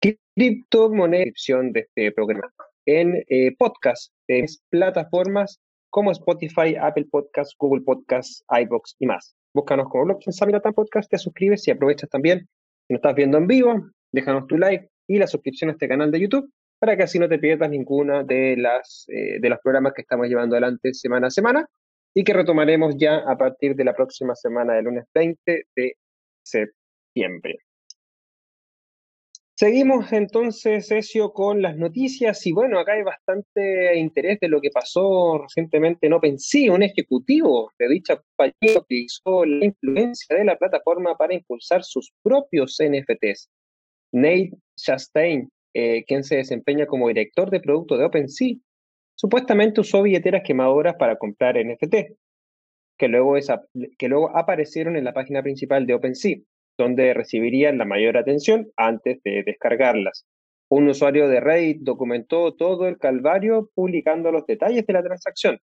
Criptomoneda, 0.00 1.24
descripción 1.24 1.72
de 1.72 1.80
este 1.80 2.12
programa. 2.12 2.52
En 2.86 3.24
eh, 3.28 3.56
podcast, 3.58 4.12
en 4.28 4.46
plataformas 4.70 5.60
como 5.90 6.12
Spotify, 6.12 6.76
Apple 6.80 7.06
Podcasts, 7.10 7.54
Google 7.58 7.82
Podcasts, 7.82 8.44
iBox 8.48 8.96
y 8.98 9.06
más. 9.06 9.34
Búscanos 9.54 9.88
como 9.88 10.04
Blockchain 10.04 10.32
Summit 10.32 10.62
Podcast, 10.74 11.10
te 11.10 11.18
suscribes 11.18 11.66
y 11.66 11.70
aprovechas 11.70 12.10
también, 12.10 12.40
si 12.86 12.92
nos 12.92 12.98
estás 12.98 13.14
viendo 13.14 13.38
en 13.38 13.46
vivo, 13.46 13.90
déjanos 14.12 14.46
tu 14.46 14.58
like 14.58 14.88
y 15.08 15.18
la 15.18 15.26
suscripción 15.26 15.70
a 15.70 15.72
este 15.72 15.88
canal 15.88 16.10
de 16.10 16.20
YouTube 16.20 16.50
para 16.78 16.96
que 16.96 17.04
así 17.04 17.18
no 17.18 17.28
te 17.28 17.38
pierdas 17.38 17.70
ninguna 17.70 18.22
de 18.22 18.56
las 18.56 19.06
eh, 19.08 19.40
de 19.40 19.48
los 19.48 19.58
programas 19.60 19.94
que 19.94 20.02
estamos 20.02 20.28
llevando 20.28 20.56
adelante 20.56 20.92
semana 20.92 21.28
a 21.28 21.30
semana 21.30 21.66
y 22.14 22.24
que 22.24 22.34
retomaremos 22.34 22.94
ya 22.98 23.18
a 23.18 23.36
partir 23.36 23.74
de 23.74 23.84
la 23.84 23.94
próxima 23.94 24.34
semana 24.34 24.74
del 24.74 24.84
lunes 24.84 25.04
20 25.14 25.66
de 25.74 25.94
septiembre. 26.42 27.65
Seguimos 29.58 30.12
entonces, 30.12 30.90
Ezio, 30.90 31.32
con 31.32 31.62
las 31.62 31.78
noticias 31.78 32.46
y 32.46 32.52
bueno, 32.52 32.78
acá 32.78 32.92
hay 32.92 33.02
bastante 33.02 33.98
interés 33.98 34.38
de 34.38 34.48
lo 34.48 34.60
que 34.60 34.68
pasó 34.68 35.38
recientemente 35.38 36.06
en 36.06 36.12
OpenSea. 36.12 36.74
Un 36.74 36.82
ejecutivo 36.82 37.72
de 37.78 37.88
dicha 37.88 38.16
compañía 38.18 38.80
utilizó 38.80 39.46
la 39.46 39.64
influencia 39.64 40.36
de 40.36 40.44
la 40.44 40.58
plataforma 40.58 41.16
para 41.16 41.32
impulsar 41.32 41.84
sus 41.84 42.12
propios 42.22 42.76
NFTs. 42.78 43.48
Nate 44.12 44.50
Chastain, 44.76 45.48
eh, 45.72 46.04
quien 46.04 46.22
se 46.22 46.36
desempeña 46.36 46.84
como 46.84 47.08
director 47.08 47.48
de 47.48 47.60
producto 47.60 47.96
de 47.96 48.04
OpenSea, 48.04 48.56
supuestamente 49.14 49.80
usó 49.80 50.02
billeteras 50.02 50.42
quemadoras 50.44 50.96
para 50.98 51.16
comprar 51.16 51.56
NFT, 51.56 51.94
que 52.98 53.08
luego, 53.08 53.36
que 53.96 54.08
luego 54.08 54.36
aparecieron 54.36 54.96
en 54.96 55.04
la 55.04 55.14
página 55.14 55.42
principal 55.42 55.86
de 55.86 55.94
OpenSea 55.94 56.36
donde 56.78 57.14
recibirían 57.14 57.78
la 57.78 57.84
mayor 57.84 58.16
atención 58.16 58.70
antes 58.76 59.22
de 59.22 59.42
descargarlas. 59.44 60.26
Un 60.68 60.88
usuario 60.88 61.28
de 61.28 61.40
Reddit 61.40 61.82
documentó 61.82 62.54
todo 62.54 62.88
el 62.88 62.98
calvario 62.98 63.70
publicando 63.74 64.32
los 64.32 64.46
detalles 64.46 64.84
de 64.86 64.92
la 64.92 65.02
transacción. 65.02 65.60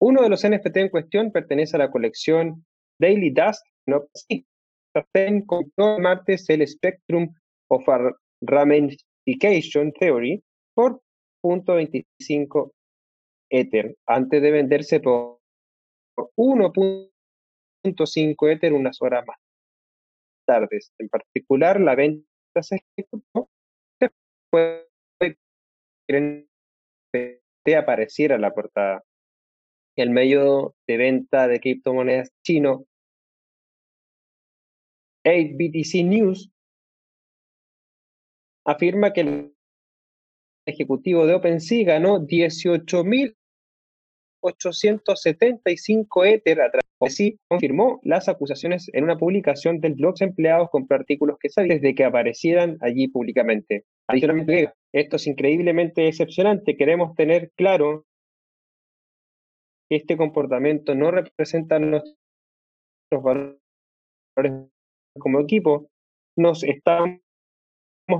Uno 0.00 0.22
de 0.22 0.30
los 0.30 0.48
NFT 0.48 0.76
en 0.78 0.88
cuestión 0.88 1.30
pertenece 1.30 1.76
a 1.76 1.80
la 1.80 1.90
colección 1.90 2.64
Daily 2.98 3.30
Dust 3.30 3.64
no 3.86 4.06
Sustain 4.94 5.44
compró 5.46 5.96
el 5.96 6.02
martes 6.02 6.48
el 6.48 6.66
Spectrum 6.66 7.32
of 7.68 7.84
Ramification 8.40 9.92
Theory 9.92 10.42
por 10.74 11.00
.25 11.44 12.72
Ether 13.50 13.94
antes 14.06 14.42
de 14.42 14.50
venderse 14.50 14.98
por 15.00 15.38
1.5 16.36 18.52
Ether 18.52 18.72
unas 18.72 19.00
horas 19.00 19.24
más 19.26 19.36
tardes. 20.50 20.92
En 20.98 21.08
particular, 21.08 21.80
la 21.80 21.94
venta 21.94 22.26
se 22.60 22.82
ejecutó 22.96 23.48
después 24.00 24.84
que 26.08 27.76
apareciera 27.76 28.36
la 28.36 28.52
portada. 28.52 29.04
El 29.96 30.10
medio 30.10 30.74
de 30.88 30.96
venta 30.96 31.46
de 31.46 31.60
criptomonedas 31.60 32.30
chino 32.44 32.86
8BTC 35.24 36.04
News 36.04 36.50
afirma 38.66 39.12
que 39.12 39.20
el 39.20 39.54
ejecutivo 40.66 41.26
de 41.26 41.34
OpenSea 41.34 41.84
ganó 41.84 42.18
18.000 42.20 43.36
875 44.40 46.24
Ether 46.24 46.60
a 46.60 46.70
través 46.70 46.90
sí 47.08 47.38
confirmó 47.48 48.00
las 48.02 48.28
acusaciones 48.28 48.90
en 48.92 49.04
una 49.04 49.16
publicación 49.16 49.80
del 49.80 49.94
blog 49.94 50.14
empleados 50.20 50.68
con 50.70 50.86
artículos 50.90 51.38
que 51.40 51.48
sabían 51.48 51.78
desde 51.80 51.94
que 51.94 52.04
aparecieran 52.04 52.76
allí 52.80 53.08
públicamente. 53.08 53.86
Adicionalmente, 54.06 54.72
esto 54.92 55.16
es 55.16 55.26
increíblemente 55.26 56.02
decepcionante. 56.02 56.76
Queremos 56.76 57.14
tener 57.14 57.52
claro 57.56 58.04
que 59.88 59.96
este 59.96 60.16
comportamiento 60.16 60.94
no 60.94 61.10
representa 61.10 61.78
nuestros 61.78 62.14
valores 63.10 63.56
como 65.18 65.40
equipo. 65.40 65.90
Nos 66.36 66.62
estamos 66.64 67.20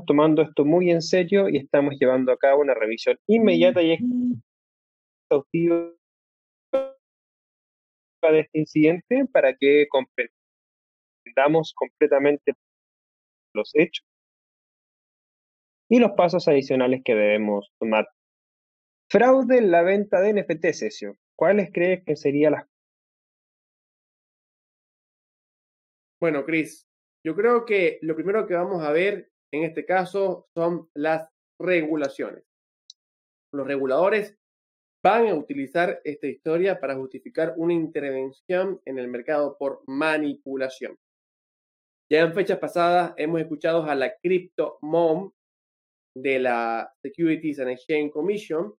tomando 0.06 0.42
esto 0.42 0.64
muy 0.64 0.90
en 0.90 1.02
serio 1.02 1.48
y 1.48 1.58
estamos 1.58 1.96
llevando 1.98 2.32
a 2.32 2.36
cabo 2.36 2.62
una 2.62 2.74
revisión 2.74 3.18
inmediata 3.26 3.82
y 3.82 3.98
exhaustiva 5.30 5.92
de 8.28 8.40
este 8.40 8.58
incidente 8.58 9.26
para 9.32 9.56
que 9.56 9.86
comprendamos 9.88 11.72
completamente 11.74 12.52
los 13.54 13.70
hechos 13.74 14.06
y 15.88 15.98
los 15.98 16.12
pasos 16.12 16.46
adicionales 16.46 17.02
que 17.04 17.14
debemos 17.14 17.72
tomar. 17.80 18.08
Fraude 19.10 19.58
en 19.58 19.70
la 19.72 19.82
venta 19.82 20.20
de 20.20 20.34
NFT, 20.34 20.66
Sesio. 20.72 21.16
¿Cuáles 21.36 21.72
crees 21.72 22.04
que 22.04 22.14
serían 22.14 22.52
las... 22.52 22.66
Bueno, 26.20 26.44
Chris, 26.44 26.86
yo 27.24 27.34
creo 27.34 27.64
que 27.64 27.98
lo 28.02 28.14
primero 28.14 28.46
que 28.46 28.54
vamos 28.54 28.84
a 28.84 28.92
ver 28.92 29.30
en 29.52 29.64
este 29.64 29.84
caso 29.84 30.46
son 30.54 30.88
las 30.94 31.28
regulaciones. 31.58 32.44
Los 33.52 33.66
reguladores 33.66 34.38
van 35.02 35.28
a 35.28 35.34
utilizar 35.34 36.00
esta 36.04 36.26
historia 36.26 36.80
para 36.80 36.96
justificar 36.96 37.54
una 37.56 37.72
intervención 37.72 38.80
en 38.84 38.98
el 38.98 39.08
mercado 39.08 39.56
por 39.58 39.82
manipulación. 39.86 40.96
Ya 42.10 42.20
en 42.20 42.34
fechas 42.34 42.58
pasadas 42.58 43.14
hemos 43.16 43.40
escuchado 43.40 43.84
a 43.84 43.94
la 43.94 44.12
Crypto 44.22 44.78
Mom 44.82 45.32
de 46.16 46.40
la 46.40 46.92
Securities 47.02 47.60
and 47.60 47.70
Exchange 47.70 48.12
Commission 48.12 48.74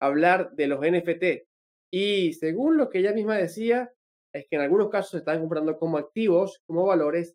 hablar 0.00 0.52
de 0.52 0.66
los 0.68 0.80
NFT 0.80 1.46
y 1.92 2.32
según 2.34 2.76
lo 2.76 2.88
que 2.88 2.98
ella 2.98 3.12
misma 3.12 3.36
decía, 3.36 3.92
es 4.32 4.46
que 4.48 4.56
en 4.56 4.62
algunos 4.62 4.88
casos 4.88 5.10
se 5.10 5.16
están 5.18 5.40
comprando 5.40 5.76
como 5.78 5.98
activos, 5.98 6.62
como 6.66 6.86
valores 6.86 7.34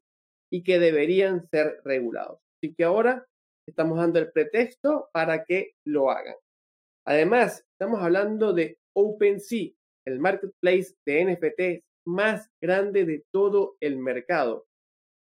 y 0.51 0.63
que 0.63 0.79
deberían 0.79 1.45
ser 1.49 1.81
regulados. 1.83 2.39
Así 2.57 2.73
que 2.73 2.85
ahora 2.85 3.25
estamos 3.67 3.97
dando 3.97 4.19
el 4.19 4.31
pretexto 4.31 5.09
para 5.11 5.43
que 5.43 5.73
lo 5.85 6.09
hagan. 6.09 6.35
Además, 7.07 7.63
estamos 7.71 8.01
hablando 8.01 8.53
de 8.53 8.79
OpenSea, 8.95 9.69
el 10.05 10.19
marketplace 10.19 10.95
de 11.05 11.25
NFT 11.25 11.85
más 12.07 12.49
grande 12.61 13.05
de 13.05 13.23
todo 13.31 13.77
el 13.79 13.97
mercado, 13.97 14.65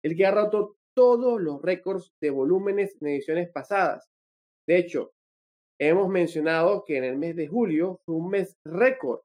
el 0.03 0.15
que 0.15 0.27
ha 0.27 0.31
roto 0.31 0.77
todos 0.95 1.41
los 1.41 1.63
récords 1.63 2.13
de 2.21 2.31
volúmenes 2.31 2.97
en 3.01 3.09
ediciones 3.09 3.51
pasadas. 3.51 4.11
De 4.67 4.77
hecho, 4.77 5.13
hemos 5.79 6.09
mencionado 6.11 6.85
que 6.85 6.99
en 6.99 7.05
el 7.05 7.17
mes 7.17 7.37
de 7.37 7.49
julio 7.49 8.01
fue 8.05 8.17
un 8.17 8.29
mes 8.29 8.59
récord, 8.65 9.21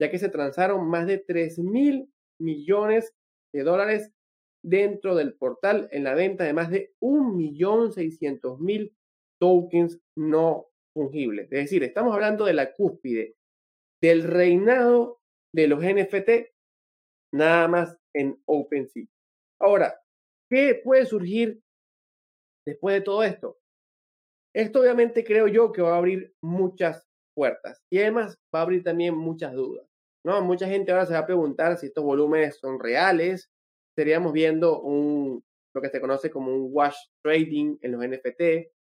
ya 0.00 0.10
que 0.10 0.18
se 0.18 0.30
transaron 0.30 0.88
más 0.88 1.06
de 1.06 1.18
3 1.18 1.58
mil 1.58 2.10
millones 2.40 3.12
de 3.52 3.62
dólares 3.64 4.12
dentro 4.62 5.14
del 5.14 5.34
portal 5.34 5.88
en 5.92 6.04
la 6.04 6.14
venta 6.14 6.44
de 6.44 6.54
más 6.54 6.70
de 6.70 6.94
1.600.000 7.00 8.92
tokens 9.38 10.00
no 10.16 10.67
es 10.94 11.50
decir, 11.50 11.84
estamos 11.84 12.14
hablando 12.14 12.44
de 12.44 12.54
la 12.54 12.72
cúspide 12.72 13.36
del 14.02 14.24
reinado 14.24 15.20
de 15.54 15.68
los 15.68 15.80
NFT, 15.80 16.50
nada 17.32 17.68
más 17.68 17.96
en 18.14 18.40
OpenSea. 18.46 19.06
Ahora, 19.60 20.00
¿qué 20.50 20.80
puede 20.82 21.06
surgir 21.06 21.60
después 22.66 22.96
de 22.96 23.00
todo 23.02 23.22
esto? 23.22 23.58
Esto 24.54 24.80
obviamente 24.80 25.24
creo 25.24 25.46
yo 25.46 25.72
que 25.72 25.82
va 25.82 25.94
a 25.94 25.98
abrir 25.98 26.34
muchas 26.42 27.06
puertas 27.34 27.80
y 27.90 27.98
además 27.98 28.36
va 28.54 28.60
a 28.60 28.62
abrir 28.62 28.82
también 28.82 29.16
muchas 29.16 29.52
dudas. 29.52 29.86
¿no? 30.24 30.40
Mucha 30.42 30.66
gente 30.66 30.90
ahora 30.90 31.06
se 31.06 31.12
va 31.12 31.20
a 31.20 31.26
preguntar 31.26 31.76
si 31.76 31.86
estos 31.86 32.04
volúmenes 32.04 32.58
son 32.58 32.80
reales. 32.80 33.50
Estaríamos 33.90 34.32
viendo 34.32 34.80
un, 34.80 35.44
lo 35.74 35.82
que 35.82 35.90
se 35.90 36.00
conoce 36.00 36.30
como 36.30 36.52
un 36.54 36.68
wash 36.72 36.96
trading 37.22 37.78
en 37.82 37.92
los 37.92 38.00
NFT, 38.00 38.72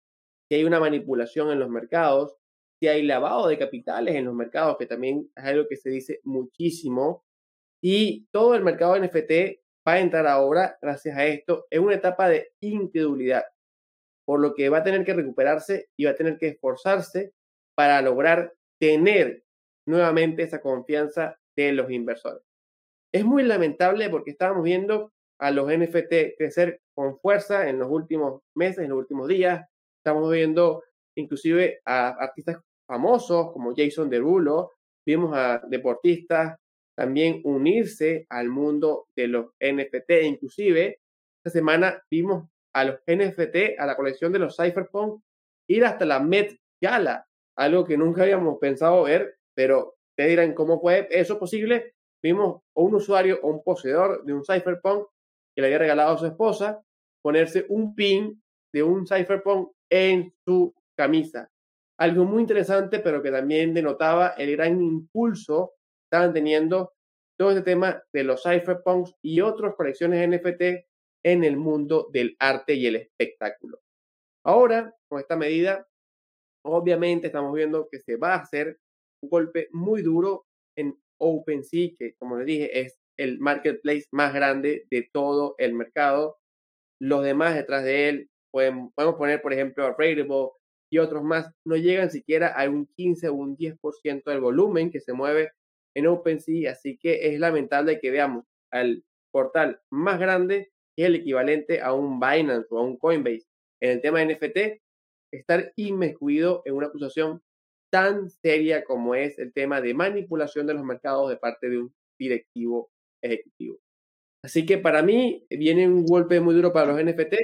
si 0.47 0.55
hay 0.55 0.63
una 0.63 0.79
manipulación 0.79 1.51
en 1.51 1.59
los 1.59 1.69
mercados, 1.69 2.35
si 2.79 2.87
hay 2.87 3.03
lavado 3.03 3.47
de 3.47 3.57
capitales 3.57 4.15
en 4.15 4.25
los 4.25 4.35
mercados, 4.35 4.77
que 4.77 4.85
también 4.85 5.29
es 5.35 5.43
algo 5.43 5.67
que 5.67 5.75
se 5.75 5.89
dice 5.89 6.21
muchísimo, 6.23 7.25
y 7.81 8.27
todo 8.31 8.55
el 8.55 8.63
mercado 8.63 8.97
NFT 8.97 9.59
va 9.87 9.93
a 9.93 9.99
entrar 9.99 10.27
ahora, 10.27 10.77
gracias 10.81 11.17
a 11.17 11.25
esto, 11.25 11.65
en 11.69 11.83
una 11.83 11.95
etapa 11.95 12.29
de 12.29 12.51
incredulidad, 12.61 13.45
por 14.25 14.39
lo 14.39 14.53
que 14.53 14.69
va 14.69 14.79
a 14.79 14.83
tener 14.83 15.05
que 15.05 15.13
recuperarse 15.13 15.89
y 15.97 16.05
va 16.05 16.11
a 16.11 16.15
tener 16.15 16.37
que 16.37 16.49
esforzarse 16.49 17.33
para 17.75 18.01
lograr 18.01 18.53
tener 18.79 19.43
nuevamente 19.87 20.43
esa 20.43 20.61
confianza 20.61 21.39
de 21.55 21.71
los 21.71 21.89
inversores. 21.89 22.43
Es 23.13 23.23
muy 23.23 23.43
lamentable 23.43 24.09
porque 24.09 24.31
estábamos 24.31 24.63
viendo 24.63 25.13
a 25.39 25.51
los 25.51 25.67
NFT 25.71 26.35
crecer 26.37 26.81
con 26.93 27.17
fuerza 27.19 27.69
en 27.69 27.79
los 27.79 27.89
últimos 27.89 28.41
meses, 28.55 28.79
en 28.79 28.89
los 28.89 28.99
últimos 28.99 29.27
días, 29.27 29.65
Estamos 30.07 30.31
viendo 30.31 30.85
inclusive 31.17 31.81
a 31.83 32.07
artistas 32.11 32.61
famosos 32.89 33.51
como 33.51 33.73
Jason 33.75 34.09
Derulo, 34.09 34.75
vimos 35.05 35.35
a 35.35 35.61
deportistas 35.67 36.55
también 36.97 37.41
unirse 37.43 38.25
al 38.29 38.47
mundo 38.47 39.09
de 39.17 39.27
los 39.27 39.47
NFT, 39.59 40.23
inclusive 40.23 40.99
esta 41.43 41.59
semana 41.59 42.01
vimos 42.09 42.47
a 42.73 42.85
los 42.85 42.99
NFT, 43.05 43.77
a 43.77 43.85
la 43.85 43.97
colección 43.97 44.31
de 44.31 44.39
los 44.39 44.55
Cypherpunk, 44.55 45.21
ir 45.69 45.83
hasta 45.83 46.05
la 46.05 46.21
Met 46.21 46.55
Gala, 46.81 47.27
algo 47.57 47.83
que 47.83 47.97
nunca 47.97 48.21
habíamos 48.21 48.59
pensado 48.59 49.03
ver, 49.03 49.35
pero 49.53 49.95
Te 50.17 50.25
dirán 50.25 50.53
cómo 50.53 50.79
fue 50.79 51.09
eso 51.11 51.37
posible. 51.37 51.95
Vimos 52.23 52.61
a 52.77 52.79
un 52.79 52.95
usuario 52.95 53.41
o 53.43 53.49
un 53.49 53.61
poseedor 53.61 54.23
de 54.23 54.33
un 54.33 54.45
cypherpunk 54.45 55.05
que 55.53 55.61
le 55.61 55.67
había 55.67 55.79
regalado 55.79 56.15
a 56.15 56.17
su 56.17 56.25
esposa 56.27 56.81
ponerse 57.21 57.65
un 57.67 57.93
pin 57.93 58.41
de 58.73 58.83
un 58.83 59.05
cypherpunk 59.05 59.76
en 59.89 60.33
su 60.45 60.73
camisa. 60.97 61.49
Algo 61.99 62.25
muy 62.25 62.41
interesante, 62.41 62.99
pero 62.99 63.21
que 63.21 63.31
también 63.31 63.73
denotaba 63.73 64.29
el 64.37 64.51
gran 64.55 64.81
impulso 64.81 65.73
que 65.77 66.15
estaban 66.15 66.33
teniendo 66.33 66.93
todo 67.37 67.51
este 67.51 67.63
tema 67.63 68.03
de 68.13 68.23
los 68.23 68.43
cypherpunks 68.43 69.15
y 69.21 69.41
otras 69.41 69.75
colecciones 69.75 70.27
NFT 70.27 70.85
en 71.23 71.43
el 71.43 71.57
mundo 71.57 72.09
del 72.11 72.35
arte 72.39 72.73
y 72.73 72.87
el 72.87 72.95
espectáculo. 72.95 73.79
Ahora, 74.45 74.95
con 75.09 75.19
esta 75.19 75.35
medida, 75.35 75.87
obviamente 76.65 77.27
estamos 77.27 77.53
viendo 77.53 77.87
que 77.91 77.99
se 77.99 78.15
va 78.15 78.33
a 78.33 78.39
hacer 78.39 78.79
un 79.21 79.29
golpe 79.29 79.69
muy 79.71 80.01
duro 80.01 80.45
en 80.77 80.97
OpenSea, 81.19 81.89
que 81.97 82.15
como 82.15 82.37
les 82.37 82.45
dije 82.45 82.79
es 82.79 82.99
el 83.17 83.39
marketplace 83.39 84.05
más 84.11 84.33
grande 84.33 84.85
de 84.91 85.09
todo 85.11 85.55
el 85.57 85.73
mercado. 85.73 86.37
Los 86.99 87.23
demás 87.23 87.55
detrás 87.55 87.83
de 87.83 88.09
él, 88.09 88.29
podemos 88.95 89.15
poner 89.15 89.41
por 89.41 89.53
ejemplo 89.53 89.85
a 89.85 89.89
Rateable 89.89 90.27
y 90.89 90.99
otros 90.99 91.23
más, 91.23 91.51
no 91.65 91.75
llegan 91.75 92.11
siquiera 92.11 92.47
a 92.47 92.69
un 92.69 92.87
15 92.95 93.29
o 93.29 93.33
un 93.33 93.57
10% 93.57 94.23
del 94.25 94.39
volumen 94.39 94.89
que 94.89 95.01
se 95.01 95.13
mueve 95.13 95.51
en 95.95 96.07
OpenSea, 96.07 96.71
así 96.71 96.97
que 96.97 97.27
es 97.27 97.39
lamentable 97.39 97.99
que 97.99 98.11
veamos 98.11 98.45
al 98.71 99.03
portal 99.31 99.79
más 99.91 100.19
grande, 100.19 100.71
que 100.95 101.03
es 101.03 101.07
el 101.09 101.15
equivalente 101.15 101.81
a 101.81 101.93
un 101.93 102.19
Binance 102.19 102.67
o 102.69 102.79
a 102.79 102.83
un 102.83 102.97
Coinbase 102.97 103.47
en 103.81 103.91
el 103.91 104.01
tema 104.01 104.19
de 104.19 104.35
NFT, 104.35 104.81
estar 105.33 105.73
inmiscuido 105.75 106.61
en 106.65 106.75
una 106.75 106.87
acusación 106.87 107.41
tan 107.91 108.29
seria 108.29 108.83
como 108.83 109.15
es 109.15 109.39
el 109.39 109.53
tema 109.53 109.81
de 109.81 109.93
manipulación 109.93 110.67
de 110.67 110.73
los 110.73 110.83
mercados 110.83 111.29
de 111.29 111.37
parte 111.37 111.69
de 111.69 111.79
un 111.79 111.93
directivo 112.19 112.89
ejecutivo. 113.21 113.77
Así 114.43 114.65
que 114.65 114.77
para 114.77 115.01
mí 115.01 115.45
viene 115.49 115.87
un 115.87 116.05
golpe 116.05 116.39
muy 116.39 116.55
duro 116.55 116.71
para 116.71 116.93
los 116.93 117.03
NFT 117.03 117.35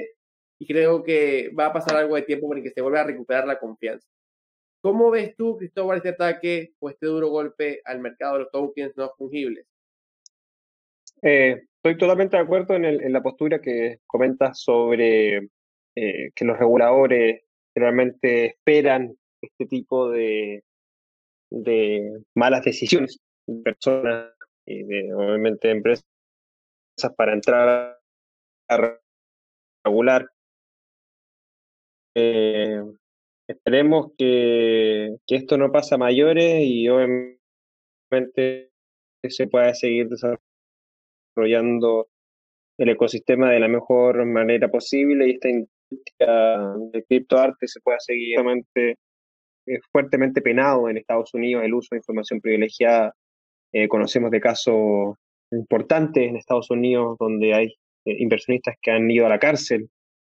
y 0.58 0.66
creo 0.66 1.02
que 1.02 1.50
va 1.58 1.66
a 1.66 1.72
pasar 1.72 1.96
algo 1.96 2.16
de 2.16 2.22
tiempo 2.22 2.48
para 2.48 2.62
que 2.62 2.70
se 2.70 2.80
vuelva 2.80 3.00
a 3.00 3.04
recuperar 3.04 3.46
la 3.46 3.58
confianza. 3.58 4.08
¿Cómo 4.80 5.10
ves 5.10 5.34
tú, 5.36 5.56
Cristóbal, 5.56 5.98
este 5.98 6.10
ataque 6.10 6.74
o 6.78 6.90
este 6.90 7.06
duro 7.06 7.28
golpe 7.28 7.80
al 7.84 8.00
mercado 8.00 8.34
de 8.34 8.38
los 8.40 8.50
tokens 8.50 8.96
no 8.96 9.10
fungibles? 9.16 9.66
Eh, 11.22 11.62
estoy 11.76 11.96
totalmente 11.96 12.36
de 12.36 12.42
acuerdo 12.42 12.74
en, 12.74 13.12
la 13.12 13.22
postura 13.22 13.60
que 13.60 14.00
comentas 14.06 14.60
sobre 14.60 15.48
eh, 15.96 16.30
que 16.34 16.44
los 16.44 16.58
reguladores 16.58 17.42
realmente 17.74 18.46
esperan 18.46 19.16
este 19.40 19.66
tipo 19.66 20.10
de, 20.10 20.62
de 21.50 22.22
malas 22.34 22.64
decisiones 22.64 23.18
de 23.46 23.62
personas 23.62 24.32
y 24.66 24.82
de, 24.82 25.14
obviamente, 25.14 25.70
empresas 25.70 26.04
para 27.16 27.32
entrar 27.32 27.98
a 28.68 29.00
regular. 29.84 30.28
Eh, 32.14 32.80
esperemos 33.48 34.12
que, 34.16 35.16
que, 35.26 35.36
esto 35.36 35.58
no 35.58 35.72
pase 35.72 35.94
a 35.94 35.98
mayores 35.98 36.60
y 36.60 36.88
obviamente 36.88 38.70
se 39.28 39.46
pueda 39.48 39.74
seguir 39.74 40.08
desarrollando 40.08 42.08
el 42.78 42.88
ecosistema 42.88 43.50
de 43.50 43.60
la 43.60 43.68
mejor 43.68 44.24
manera 44.26 44.68
posible 44.68 45.28
y 45.28 45.32
esta 45.32 45.48
industria 45.48 46.74
de 46.92 47.04
criptoarte 47.04 47.68
se 47.68 47.80
pueda 47.80 47.98
seguir 48.00 48.38
eh, 48.76 48.96
fuertemente 49.92 50.42
penado 50.42 50.88
en 50.88 50.96
Estados 50.96 51.32
Unidos 51.34 51.64
el 51.64 51.74
uso 51.74 51.88
de 51.92 51.98
información 51.98 52.40
privilegiada. 52.40 53.14
Eh, 53.72 53.88
conocemos 53.88 54.30
de 54.30 54.40
casos 54.40 55.16
importantes 55.50 56.28
en 56.28 56.36
Estados 56.36 56.70
Unidos 56.70 57.16
donde 57.18 57.54
hay 57.54 57.74
inversionistas 58.04 58.76
que 58.82 58.90
han 58.90 59.10
ido 59.10 59.26
a 59.26 59.30
la 59.30 59.38
cárcel 59.38 59.88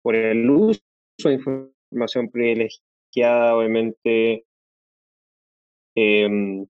por 0.03 0.17
el 0.17 0.49
uso 0.49 0.81
de 1.25 1.35
información 1.35 2.31
privilegiada, 2.31 3.57
obviamente, 3.57 4.45
em, 5.97 6.67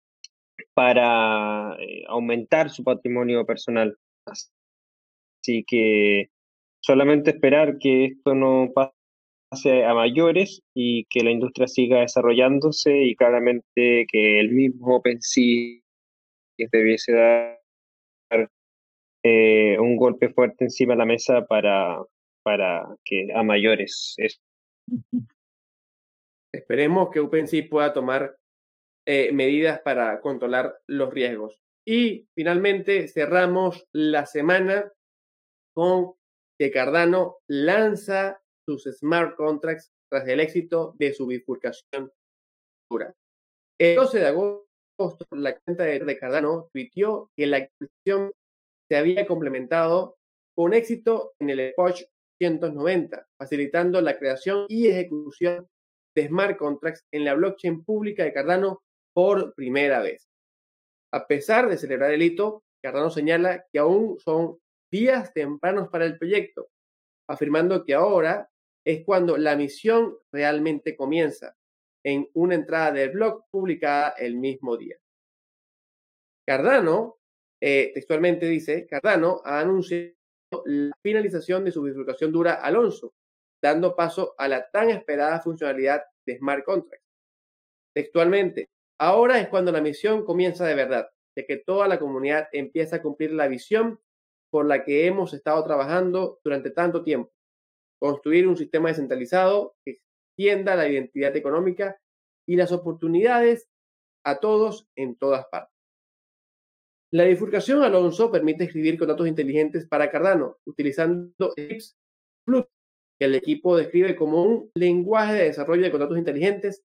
para 0.74 1.76
aumentar 2.08 2.70
su 2.70 2.82
patrimonio 2.82 3.46
personal. 3.46 3.96
Así 4.26 5.64
que 5.66 6.30
solamente 6.80 7.30
esperar 7.30 7.78
que 7.78 8.06
esto 8.06 8.34
no 8.34 8.72
pase 8.74 9.84
a 9.84 9.94
mayores 9.94 10.62
y 10.74 11.04
que 11.04 11.22
la 11.22 11.30
industria 11.30 11.68
siga 11.68 12.00
desarrollándose 12.00 13.04
y 13.04 13.14
claramente 13.14 14.06
que 14.10 14.40
el 14.40 14.50
mismo 14.50 14.96
OpenSea 14.96 15.80
debiese 16.70 17.12
dar 17.12 18.50
eh, 19.24 19.78
un 19.78 19.96
golpe 19.96 20.30
fuerte 20.30 20.64
encima 20.64 20.94
de 20.94 20.98
la 20.98 21.04
mesa 21.04 21.44
para, 21.46 22.00
para 22.42 22.96
que 23.04 23.28
a 23.34 23.42
mayores 23.42 24.14
es. 24.18 24.40
Esperemos 26.52 27.10
que 27.10 27.20
OpenSea 27.20 27.68
pueda 27.68 27.92
tomar 27.92 28.36
eh, 29.06 29.32
medidas 29.32 29.80
para 29.80 30.20
controlar 30.20 30.78
los 30.86 31.12
riesgos. 31.12 31.60
Y 31.84 32.28
finalmente 32.34 33.08
cerramos 33.08 33.86
la 33.92 34.26
semana 34.26 34.92
con 35.74 36.14
que 36.58 36.70
Cardano 36.70 37.38
lanza 37.48 38.40
sus 38.64 38.84
smart 38.84 39.34
contracts 39.36 39.92
tras 40.08 40.28
el 40.28 40.40
éxito 40.40 40.94
de 40.98 41.12
su 41.14 41.26
bifurcación 41.26 42.12
El 43.78 43.96
12 43.96 44.18
de 44.20 44.26
agosto, 44.26 45.26
la 45.30 45.58
cuenta 45.58 45.84
de 45.84 46.18
Cardano 46.18 46.68
tuiteó 46.72 47.30
que 47.34 47.46
la 47.46 47.56
adquisición 47.56 48.32
se 48.88 48.96
había 48.96 49.26
complementado 49.26 50.18
con 50.54 50.74
éxito 50.74 51.32
en 51.40 51.50
el 51.50 51.60
Epoch 51.60 52.02
190, 52.42 53.28
facilitando 53.38 54.00
la 54.00 54.18
creación 54.18 54.66
y 54.68 54.88
ejecución 54.88 55.68
de 56.14 56.26
smart 56.26 56.58
contracts 56.58 57.06
en 57.12 57.24
la 57.24 57.34
blockchain 57.34 57.84
pública 57.84 58.24
de 58.24 58.32
Cardano 58.32 58.82
por 59.14 59.54
primera 59.54 60.00
vez. 60.00 60.28
A 61.12 61.28
pesar 61.28 61.68
de 61.68 61.78
celebrar 61.78 62.10
el 62.10 62.22
hito, 62.22 62.64
Cardano 62.82 63.10
señala 63.10 63.64
que 63.72 63.78
aún 63.78 64.18
son 64.18 64.58
días 64.90 65.32
tempranos 65.32 65.88
para 65.88 66.04
el 66.04 66.18
proyecto, 66.18 66.68
afirmando 67.28 67.84
que 67.84 67.94
ahora 67.94 68.50
es 68.84 69.04
cuando 69.04 69.38
la 69.38 69.54
misión 69.54 70.16
realmente 70.32 70.96
comienza, 70.96 71.54
en 72.04 72.28
una 72.34 72.56
entrada 72.56 72.90
del 72.90 73.10
blog 73.10 73.44
publicada 73.52 74.16
el 74.18 74.36
mismo 74.36 74.76
día. 74.76 74.96
Cardano, 76.44 77.18
eh, 77.60 77.92
textualmente 77.94 78.46
dice, 78.46 78.84
Cardano 78.88 79.40
ha 79.44 79.60
anunciado 79.60 80.12
la 80.66 80.92
finalización 81.02 81.64
de 81.64 81.72
su 81.72 81.82
bifurcación 81.82 82.32
dura 82.32 82.54
Alonso, 82.54 83.12
dando 83.62 83.94
paso 83.96 84.34
a 84.38 84.48
la 84.48 84.68
tan 84.70 84.90
esperada 84.90 85.40
funcionalidad 85.40 86.02
de 86.26 86.38
Smart 86.38 86.64
Contracts. 86.64 87.06
Textualmente, 87.94 88.68
ahora 88.98 89.40
es 89.40 89.48
cuando 89.48 89.72
la 89.72 89.80
misión 89.80 90.24
comienza 90.24 90.66
de 90.66 90.74
verdad, 90.74 91.08
de 91.36 91.46
que 91.46 91.56
toda 91.56 91.88
la 91.88 91.98
comunidad 91.98 92.48
empieza 92.52 92.96
a 92.96 93.02
cumplir 93.02 93.32
la 93.32 93.48
visión 93.48 94.00
por 94.50 94.66
la 94.66 94.84
que 94.84 95.06
hemos 95.06 95.32
estado 95.32 95.64
trabajando 95.64 96.40
durante 96.44 96.70
tanto 96.70 97.02
tiempo, 97.02 97.32
construir 97.98 98.46
un 98.46 98.56
sistema 98.56 98.88
descentralizado 98.88 99.76
que 99.84 100.00
extienda 100.36 100.76
la 100.76 100.88
identidad 100.88 101.34
económica 101.36 101.98
y 102.46 102.56
las 102.56 102.72
oportunidades 102.72 103.68
a 104.24 104.40
todos 104.40 104.86
en 104.96 105.16
todas 105.16 105.46
partes. 105.46 105.81
La 107.14 107.24
bifurcación 107.24 107.82
Alonso 107.82 108.30
permite 108.30 108.64
escribir 108.64 108.98
contratos 108.98 109.28
inteligentes 109.28 109.86
para 109.86 110.10
Cardano, 110.10 110.56
utilizando 110.64 111.52
Eclipse 111.56 111.94
Flut, 112.46 112.66
que 113.20 113.26
el 113.26 113.34
equipo 113.34 113.76
describe 113.76 114.16
como 114.16 114.42
un 114.42 114.70
lenguaje 114.74 115.34
de 115.34 115.44
desarrollo 115.44 115.82
de 115.82 115.90
contratos 115.90 116.16
inteligentes 116.16 116.82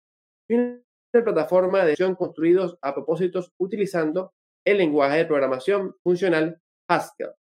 y 0.46 0.56
una 0.56 0.82
plataforma 1.24 1.86
de 1.86 1.92
acción 1.92 2.16
construidos 2.16 2.76
a 2.82 2.94
propósitos 2.94 3.50
utilizando 3.58 4.34
el 4.66 4.76
lenguaje 4.76 5.16
de 5.16 5.24
programación 5.24 5.96
funcional 6.02 6.60
Haskell. 6.90 7.32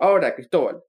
Ahora, 0.00 0.36
Cristóbal, 0.36 0.84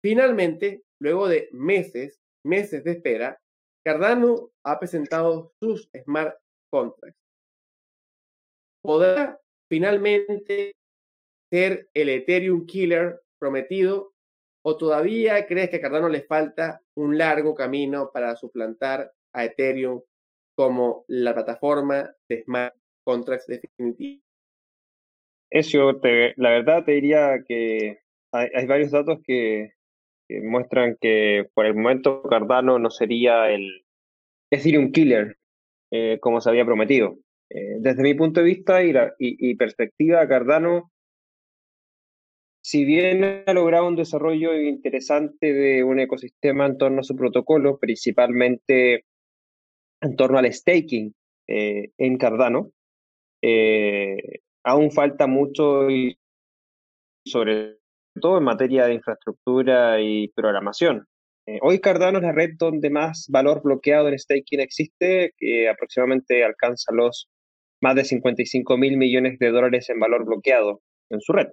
finalmente, 0.00 0.84
luego 1.00 1.26
de 1.26 1.48
meses, 1.50 2.20
meses 2.44 2.84
de 2.84 2.92
espera, 2.92 3.40
Cardano 3.84 4.52
ha 4.64 4.78
presentado 4.78 5.54
sus 5.60 5.90
smart 6.04 6.36
contracts. 6.70 7.27
¿Podrá 8.88 9.38
finalmente 9.68 10.72
ser 11.52 11.90
el 11.92 12.08
Ethereum 12.08 12.64
killer 12.64 13.20
prometido 13.38 14.14
o 14.64 14.78
todavía 14.78 15.46
crees 15.46 15.68
que 15.68 15.76
a 15.76 15.80
Cardano 15.82 16.08
le 16.08 16.22
falta 16.22 16.80
un 16.94 17.18
largo 17.18 17.54
camino 17.54 18.10
para 18.14 18.34
suplantar 18.34 19.12
a 19.34 19.44
Ethereum 19.44 20.00
como 20.56 21.04
la 21.06 21.34
plataforma 21.34 22.10
de 22.30 22.42
smart 22.44 22.74
contracts 23.04 23.46
definitiva? 23.46 24.22
Eso, 25.50 26.00
la 26.36 26.50
verdad 26.50 26.86
te 26.86 26.92
diría 26.92 27.44
que 27.46 27.98
hay, 28.32 28.66
varios 28.66 28.92
datos 28.92 29.18
que, 29.22 29.74
muestran 30.30 30.96
que 30.98 31.46
por 31.52 31.66
el 31.66 31.74
momento 31.74 32.22
Cardano 32.22 32.78
no 32.78 32.88
sería 32.88 33.50
el 33.50 33.84
Ethereum 34.50 34.92
killer, 34.92 35.36
eh, 35.90 36.16
como 36.22 36.40
se 36.40 36.48
había 36.48 36.64
prometido. 36.64 37.18
Eh, 37.50 37.76
desde 37.80 38.02
mi 38.02 38.14
punto 38.14 38.40
de 38.40 38.46
vista 38.46 38.82
y, 38.82 38.92
y, 39.18 39.54
perspectiva, 39.56 40.26
Cardano, 40.28 40.92
si 42.62 42.84
bien 42.84 43.44
ha 43.46 43.52
logrado 43.52 43.86
un 43.86 43.96
desarrollo 43.96 44.54
interesante 44.54 45.52
de 45.52 45.84
un 45.84 46.00
ecosistema 46.00 46.66
en 46.66 46.76
torno 46.76 47.00
a 47.00 47.04
su 47.04 47.16
protocolo, 47.16 47.78
principalmente 47.78 49.04
en 50.00 50.16
torno 50.16 50.38
al 50.38 50.52
staking 50.52 51.14
eh, 51.46 51.90
en 51.96 52.18
Cardano, 52.18 52.70
aún 54.64 54.90
falta 54.90 55.26
mucho 55.26 55.88
y 55.88 56.18
sobre 57.24 57.78
todo 58.20 58.38
en 58.38 58.44
materia 58.44 58.86
de 58.86 58.94
infraestructura 58.94 60.00
y 60.00 60.28
programación. 60.28 61.06
Eh, 61.46 61.58
hoy 61.62 61.80
Cardano 61.80 62.18
es 62.18 62.24
la 62.24 62.32
red 62.32 62.50
donde 62.58 62.90
más 62.90 63.26
valor 63.30 63.62
bloqueado 63.62 64.08
en 64.08 64.18
staking 64.18 64.60
existe, 64.60 65.32
que 65.38 65.68
aproximadamente 65.68 66.44
alcanza 66.44 66.92
los 66.92 67.28
más 67.80 67.94
de 67.94 68.04
55 68.04 68.76
mil 68.76 68.96
millones 68.96 69.38
de 69.38 69.50
dólares 69.50 69.88
en 69.90 70.00
valor 70.00 70.24
bloqueado 70.24 70.80
en 71.10 71.20
su 71.20 71.32
red, 71.32 71.46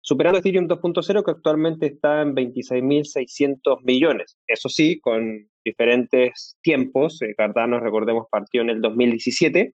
superando 0.00 0.38
Ethereum 0.38 0.66
2.0 0.68 1.24
que 1.24 1.30
actualmente 1.30 1.86
está 1.86 2.22
en 2.22 2.34
26.600 2.34 3.82
millones. 3.84 4.38
Eso 4.46 4.68
sí, 4.68 5.00
con 5.00 5.48
diferentes 5.64 6.56
tiempos. 6.62 7.20
Eh, 7.22 7.34
Cardano, 7.36 7.80
recordemos, 7.80 8.26
partió 8.30 8.62
en 8.62 8.70
el 8.70 8.80
2017 8.80 9.72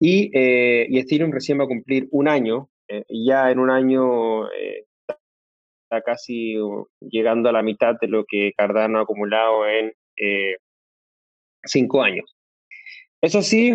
y, 0.00 0.30
eh, 0.36 0.86
y 0.88 0.98
Ethereum 0.98 1.32
recién 1.32 1.60
va 1.60 1.64
a 1.64 1.68
cumplir 1.68 2.08
un 2.10 2.28
año. 2.28 2.68
ya 3.08 3.50
en 3.52 3.58
un 3.60 3.70
año 3.70 4.48
está 5.90 6.02
casi 6.02 6.58
uh, 6.58 6.86
llegando 7.00 7.48
a 7.48 7.52
la 7.52 7.62
mitad 7.62 7.96
de 8.00 8.06
lo 8.06 8.24
que 8.26 8.52
Cardano 8.56 8.98
ha 8.98 9.02
acumulado 9.02 9.66
en 9.66 9.92
eh, 10.16 10.56
cinco 11.64 12.02
años. 12.02 12.36
Eso 13.20 13.42
sí, 13.42 13.74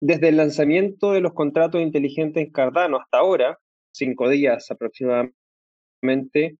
desde 0.00 0.28
el 0.28 0.36
lanzamiento 0.36 1.12
de 1.12 1.20
los 1.20 1.32
contratos 1.32 1.80
inteligentes 1.80 2.44
en 2.44 2.52
Cardano 2.52 2.98
hasta 2.98 3.18
ahora, 3.18 3.58
cinco 3.92 4.28
días 4.28 4.70
aproximadamente, 4.70 6.56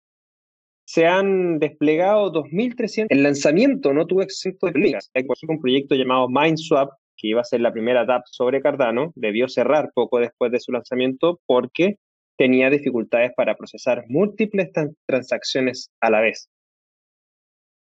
se 0.87 1.07
han 1.07 1.59
desplegado 1.59 2.33
2.300. 2.33 3.07
El 3.11 3.23
lanzamiento 3.23 3.93
no 3.93 4.07
tuvo 4.07 4.23
exceso 4.23 4.67
de 4.67 4.73
problemas. 4.73 5.11
Hay 5.15 5.27
un 5.49 5.61
proyecto 5.61 5.95
llamado 5.97 6.29
MindSwap, 6.29 6.93
que 7.17 7.29
iba 7.29 7.41
a 7.41 7.45
ser 7.45 7.61
la 7.61 7.73
primera 7.73 8.05
DApp 8.05 8.25
sobre 8.27 8.61
Cardano, 8.61 9.13
debió 9.17 9.49
cerrar 9.49 9.91
poco 9.95 10.21
después 10.21 10.53
de 10.53 10.61
su 10.61 10.71
lanzamiento 10.71 11.41
porque 11.47 11.97
tenía 12.37 12.71
dificultades 12.71 13.33
para 13.35 13.57
procesar 13.57 14.05
múltiples 14.09 14.71
transacciones 15.07 15.91
a 16.01 16.11
la 16.11 16.21
vez. 16.21 16.49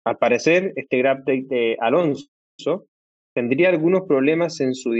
Al 0.05 0.17
parecer, 0.17 0.71
este 0.75 0.99
GrabDate 0.99 1.45
de 1.49 1.77
Alonso 1.79 2.29
tendría 3.33 3.69
algunos 3.69 4.03
problemas 4.07 4.61
en 4.61 4.75
su 4.75 4.91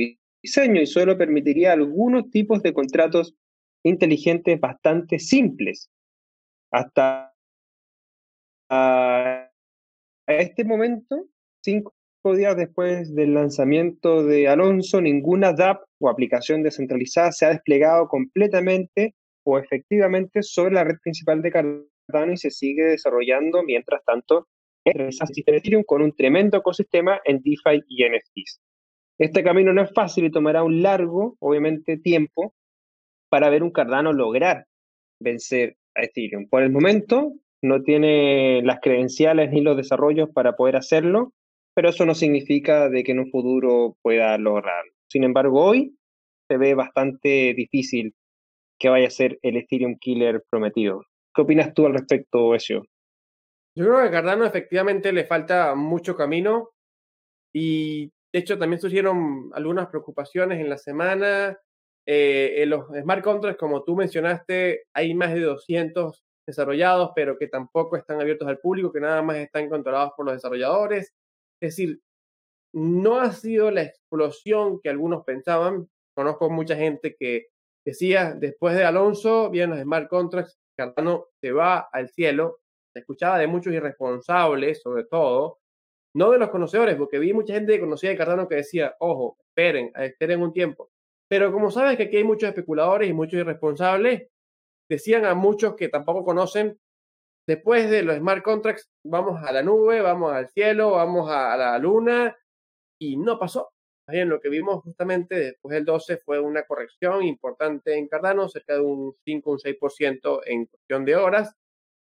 diseño 0.45 0.79
y 0.81 0.85
solo 0.85 1.17
permitiría 1.17 1.73
algunos 1.73 2.29
tipos 2.29 2.61
de 2.61 2.71
contratos 2.71 3.35
inteligentes 3.83 4.59
bastante 4.59 5.17
simples. 5.17 5.89
Hasta 6.71 7.33
a 8.69 9.49
este 10.27 10.63
momento, 10.63 11.27
cinco 11.63 11.93
días 12.35 12.55
después 12.57 13.13
del 13.15 13.33
lanzamiento 13.33 14.23
de 14.23 14.47
Alonso, 14.47 15.01
ninguna 15.01 15.53
DApp 15.53 15.83
o 15.99 16.09
aplicación 16.09 16.61
descentralizada 16.61 17.31
se 17.31 17.45
ha 17.45 17.49
desplegado 17.49 18.07
completamente 18.07 19.15
o 19.43 19.57
efectivamente 19.57 20.43
sobre 20.43 20.75
la 20.75 20.83
red 20.83 20.97
principal 21.01 21.41
de 21.41 21.51
Cardano 21.51 22.33
y 22.33 22.37
se 22.37 22.51
sigue 22.51 22.83
desarrollando, 22.85 23.63
mientras 23.63 24.03
tanto, 24.05 24.47
con 25.87 26.01
un 26.03 26.15
tremendo 26.15 26.57
ecosistema 26.57 27.19
en 27.25 27.41
DeFi 27.41 27.83
y 27.87 28.05
NFTs. 28.05 28.59
Este 29.18 29.43
camino 29.43 29.74
no 29.74 29.82
es 29.82 29.93
fácil 29.93 30.26
y 30.26 30.32
tomará 30.32 30.63
un 30.63 30.82
largo, 30.82 31.36
obviamente, 31.39 31.97
tiempo 31.97 32.53
para 33.30 33.49
ver 33.49 33.63
un 33.63 33.72
Cardano 33.72 34.13
lograr 34.13 34.66
vencer 35.22 35.78
a 35.95 36.03
Ethereum. 36.03 36.47
Por 36.49 36.63
el 36.63 36.72
momento, 36.72 37.34
no 37.61 37.82
tiene 37.82 38.61
las 38.63 38.80
credenciales 38.82 39.51
ni 39.51 39.61
los 39.61 39.78
desarrollos 39.78 40.30
para 40.32 40.55
poder 40.55 40.76
hacerlo, 40.76 41.34
pero 41.74 41.89
eso 41.89 42.05
no 42.05 42.13
significa 42.13 42.89
de 42.89 43.03
que 43.03 43.13
en 43.13 43.20
un 43.20 43.32
futuro 43.32 43.97
pueda 44.01 44.38
lograrlo. 44.38 44.91
Sin 45.09 45.24
embargo, 45.24 45.63
hoy 45.63 45.97
se 46.49 46.57
ve 46.57 46.76
bastante 46.76 47.53
difícil 47.55 48.13
que 48.80 48.89
vaya 48.89 49.07
a 49.07 49.11
ser 49.11 49.39
el 49.41 49.57
Ethereum 49.57 49.97
Killer 49.99 50.43
prometido. 50.49 51.03
¿Qué 51.34 51.41
opinas 51.41 51.74
tú 51.74 51.86
al 51.86 51.93
respecto, 51.93 52.53
Ezio? 52.53 52.84
Yo 53.78 53.86
creo 53.86 54.01
que 54.01 54.07
a 54.07 54.11
Cardano 54.11 54.45
efectivamente 54.45 55.11
le 55.11 55.26
falta 55.26 55.76
mucho 55.76 56.16
camino 56.16 56.70
y 57.53 58.11
de 58.36 58.39
hecho 58.39 58.59
también 58.59 58.81
surgieron 58.81 59.49
algunas 59.53 59.88
preocupaciones 59.88 60.59
en 60.59 60.69
la 60.69 60.77
semana. 60.77 61.57
Eh, 62.05 62.63
en 62.63 62.69
los 62.69 62.88
smart 62.88 63.23
contracts, 63.23 63.57
como 63.57 63.83
tú 63.83 63.95
mencionaste, 63.95 64.83
hay 64.93 65.13
más 65.13 65.33
de 65.33 65.39
200 65.39 66.25
desarrollados, 66.45 67.11
pero 67.15 67.38
que 67.38 67.47
tampoco 67.47 67.95
están 67.95 68.19
abiertos 68.19 68.47
al 68.47 68.59
público, 68.59 68.91
que 68.91 68.99
nada 68.99 69.21
más 69.21 69.38
están 69.38 69.69
controlados 69.69 70.11
por 70.17 70.25
los 70.25 70.36
desarrolladores. 70.36 71.13
Es 71.61 71.77
decir, 71.77 72.01
no 72.73 73.21
ha 73.21 73.31
sido 73.31 73.71
la 73.71 73.83
explosión 73.83 74.81
que 74.81 74.89
algunos 74.89 75.23
pensaban. 75.23 75.89
Conozco 76.13 76.49
mucha 76.49 76.75
gente 76.75 77.15
que 77.17 77.47
Decía, 77.86 78.33
después 78.33 78.75
de 78.75 78.83
Alonso, 78.83 79.51
vienen 79.51 79.77
los 79.77 79.83
smart 79.83 80.09
contracts, 80.09 80.57
Cardano 80.75 81.27
se 81.39 81.51
va 81.51 81.88
al 81.93 82.09
cielo. 82.09 82.61
Se 82.91 82.99
escuchaba 82.99 83.38
de 83.38 83.45
muchos 83.45 83.73
irresponsables, 83.73 84.81
sobre 84.81 85.03
todo, 85.03 85.59
no 86.16 86.32
de 86.32 86.39
los 86.39 86.49
conocedores, 86.49 86.95
porque 86.95 87.20
vi 87.20 87.34
mucha 87.34 87.53
gente 87.53 87.74
que 87.74 87.82
conocía 87.82 88.09
de 88.09 88.18
Cardano 88.18 88.47
que 88.47 88.55
decía, 88.55 88.95
ojo, 88.99 89.38
esperen, 89.49 89.91
esperen 89.95 90.41
un 90.41 90.53
tiempo. 90.53 90.89
Pero 91.30 91.51
como 91.51 91.72
sabes 91.72 91.97
que 91.97 92.03
aquí 92.03 92.18
hay 92.18 92.24
muchos 92.24 92.49
especuladores 92.49 93.09
y 93.09 93.13
muchos 93.13 93.39
irresponsables, 93.39 94.28
decían 94.89 95.26
a 95.26 95.34
muchos 95.36 95.76
que 95.76 95.89
tampoco 95.89 96.24
conocen, 96.24 96.80
después 97.47 97.89
de 97.89 98.03
los 98.03 98.18
smart 98.18 98.43
contracts, 98.43 98.89
vamos 99.03 99.43
a 99.43 99.51
la 99.51 99.63
nube, 99.63 100.01
vamos 100.01 100.34
al 100.34 100.49
cielo, 100.49 100.91
vamos 100.91 101.30
a 101.30 101.57
la 101.57 101.78
luna, 101.80 102.38
y 102.99 103.18
no 103.18 103.38
pasó 103.38 103.70
bien, 104.11 104.30
lo 104.30 104.39
que 104.39 104.49
vimos 104.49 104.84
justamente 104.84 105.36
después 105.36 105.74
del 105.74 105.86
12 105.86 106.18
fue 106.18 106.39
una 106.39 106.63
corrección 106.63 107.24
importante 107.24 107.95
en 107.97 108.07
Cardano, 108.07 108.47
cerca 108.47 108.76
de 108.76 108.82
un 108.82 109.16
5 109.26 109.51
un 109.51 109.57
6% 109.57 110.41
en 110.45 110.66
cuestión 110.66 111.05
de 111.05 111.16
horas. 111.16 111.55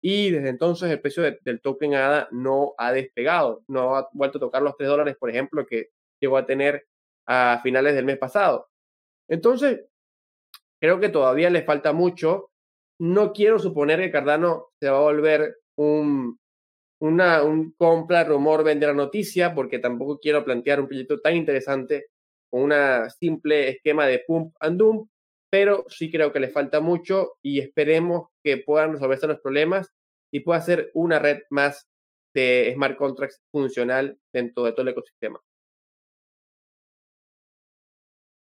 Y 0.01 0.31
desde 0.31 0.49
entonces 0.49 0.89
el 0.89 0.99
precio 0.99 1.23
del 1.23 1.61
token 1.61 1.93
ADA 1.95 2.27
no 2.31 2.73
ha 2.77 2.91
despegado, 2.91 3.63
no 3.67 3.95
ha 3.95 4.09
vuelto 4.13 4.37
a 4.37 4.41
tocar 4.41 4.61
los 4.63 4.75
3 4.77 4.89
dólares, 4.89 5.15
por 5.19 5.29
ejemplo, 5.29 5.65
que 5.65 5.89
llegó 6.19 6.37
a 6.37 6.45
tener 6.45 6.87
a 7.27 7.59
finales 7.63 7.93
del 7.95 8.05
mes 8.05 8.17
pasado. 8.17 8.69
Entonces, 9.27 9.85
creo 10.79 10.99
que 10.99 11.09
todavía 11.09 11.49
le 11.49 11.63
falta 11.63 11.93
mucho. 11.93 12.49
No 12.99 13.33
quiero 13.33 13.59
suponer 13.59 13.99
que 13.99 14.11
Cardano 14.11 14.69
se 14.79 14.89
va 14.89 14.97
a 14.97 15.01
volver 15.01 15.57
un 15.75 16.39
una, 17.01 17.43
un 17.43 17.71
compra, 17.77 18.23
rumor, 18.23 18.63
vender 18.63 18.89
la 18.89 18.95
noticia, 18.95 19.55
porque 19.55 19.79
tampoco 19.79 20.19
quiero 20.19 20.45
plantear 20.45 20.79
un 20.79 20.87
proyecto 20.87 21.19
tan 21.19 21.35
interesante 21.35 22.07
con 22.49 22.61
una 22.61 23.09
simple 23.09 23.69
esquema 23.69 24.05
de 24.05 24.23
pump 24.25 24.53
and 24.59 24.77
dump, 24.77 25.09
pero 25.51 25.85
sí 25.89 26.09
creo 26.09 26.31
que 26.31 26.39
le 26.39 26.49
falta 26.49 26.79
mucho 26.79 27.33
y 27.43 27.59
esperemos 27.59 28.29
que 28.43 28.57
puedan 28.57 28.93
resolverse 28.93 29.27
los 29.27 29.41
problemas 29.41 29.91
y 30.33 30.39
pueda 30.39 30.61
ser 30.61 30.89
una 30.93 31.19
red 31.19 31.41
más 31.49 31.87
de 32.33 32.71
smart 32.73 32.97
contracts 32.97 33.41
funcional 33.51 34.17
dentro 34.33 34.63
de 34.63 34.71
todo 34.71 34.83
el 34.83 34.87
ecosistema. 34.89 35.39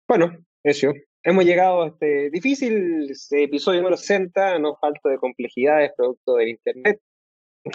Bueno, 0.08 0.38
eso. 0.64 0.92
Hemos 1.24 1.46
llegado 1.46 1.84
a 1.84 1.88
este 1.88 2.30
difícil 2.32 3.12
este 3.12 3.44
episodio 3.44 3.82
número 3.82 3.98
60, 3.98 4.60
no 4.60 4.78
falta 4.78 5.10
de 5.10 5.18
complejidades 5.18 5.92
producto 5.96 6.36
del 6.36 6.50
Internet, 6.50 7.00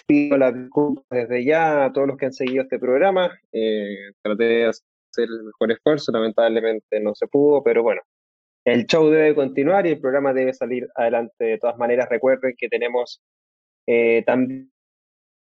pido 0.06 0.38
las 0.38 0.54
disculpas 0.54 1.04
desde 1.10 1.44
ya 1.44 1.84
a 1.84 1.92
todos 1.92 2.08
los 2.08 2.16
que 2.16 2.26
han 2.26 2.32
seguido 2.32 2.62
este 2.62 2.78
programa. 2.78 3.30
Eh, 3.52 4.12
traté 4.22 4.44
de 4.44 4.66
hacer 4.66 4.84
el 5.28 5.44
mejor 5.44 5.72
esfuerzo, 5.72 6.10
lamentablemente 6.12 6.98
no 7.00 7.14
se 7.14 7.26
pudo, 7.26 7.62
pero 7.62 7.82
bueno, 7.82 8.00
el 8.64 8.86
show 8.86 9.10
debe 9.10 9.34
continuar 9.34 9.86
y 9.86 9.90
el 9.90 10.00
programa 10.00 10.32
debe 10.32 10.54
salir 10.54 10.88
adelante 10.94 11.44
de 11.44 11.58
todas 11.58 11.76
maneras. 11.78 12.08
Recuerden 12.08 12.54
que 12.56 12.68
tenemos 12.68 13.20
eh, 13.86 14.22
también 14.24 14.70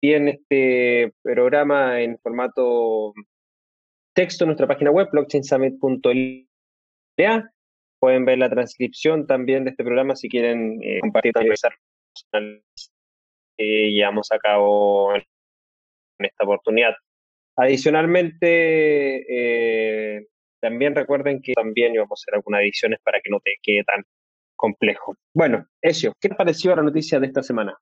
este 0.02 1.14
programa 1.22 2.02
en 2.02 2.18
formato 2.20 3.14
texto 4.14 4.44
en 4.44 4.50
nuestra 4.50 4.68
página 4.68 4.92
web, 4.92 5.08
blockchainsummit.la. 5.12 7.52
Pueden 8.00 8.26
ver 8.26 8.40
la 8.40 8.50
transcripción 8.50 9.28
también 9.28 9.64
de 9.64 9.70
este 9.72 9.84
programa 9.84 10.16
si 10.16 10.28
quieren 10.28 10.80
eh, 10.82 11.00
compartir 11.02 11.34
también 11.34 11.56
que 13.58 13.92
llevamos 13.92 14.32
a 14.32 14.40
cabo 14.40 15.14
en, 15.16 15.24
esta 16.20 16.44
oportunidad. 16.44 16.94
Adicionalmente, 17.56 20.18
eh, 20.18 20.26
también 20.62 20.96
recuerden 20.96 21.42
que 21.42 21.54
también 21.54 21.94
vamos 21.96 22.12
a 22.12 22.22
hacer 22.22 22.36
algunas 22.36 22.62
ediciones 22.62 23.00
para 23.04 23.20
que 23.20 23.30
no 23.30 23.40
te 23.40 23.56
quede 23.62 23.84
tan 23.84 24.04
complejo. 24.56 25.16
Bueno, 25.34 25.68
eso, 25.82 26.14
¿qué 26.20 26.30
te 26.30 26.36
pareció 26.36 26.76
la 26.76 26.84
noticia 26.84 27.20
de 27.20 27.28
esta 27.28 27.44
semana? 27.44 27.78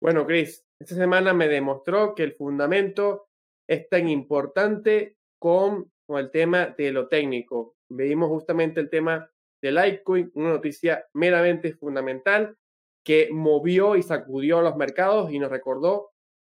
Bueno, 0.00 0.26
Chris, 0.26 0.64
esta 0.80 0.94
semana 0.94 1.34
me 1.34 1.48
demostró 1.48 2.14
que 2.14 2.22
el 2.22 2.34
fundamento 2.34 3.28
es 3.68 3.88
tan 3.88 4.08
importante 4.08 5.16
con 5.38 5.90
con 6.08 6.18
el 6.18 6.30
tema 6.30 6.74
de 6.76 6.90
lo 6.90 7.06
técnico. 7.08 7.76
Vimos 7.90 8.28
justamente 8.30 8.80
el 8.80 8.88
tema 8.88 9.30
de 9.62 9.72
Litecoin, 9.72 10.30
una 10.34 10.50
noticia 10.50 11.06
meramente 11.12 11.74
fundamental 11.74 12.56
que 13.04 13.28
movió 13.30 13.94
y 13.94 14.02
sacudió 14.02 14.62
los 14.62 14.76
mercados 14.76 15.30
y 15.30 15.38
nos 15.38 15.50
recordó 15.50 16.12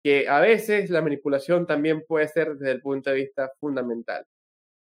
que 0.05 0.29
a 0.29 0.41
veces 0.41 0.91
la 0.91 1.01
manipulación 1.01 1.67
también 1.67 2.05
puede 2.07 2.29
ser 2.29 2.57
desde 2.57 2.73
el 2.73 2.83
punto 2.83 3.11
de 3.11 3.17
vista 3.17 3.51
fundamental. 3.59 4.25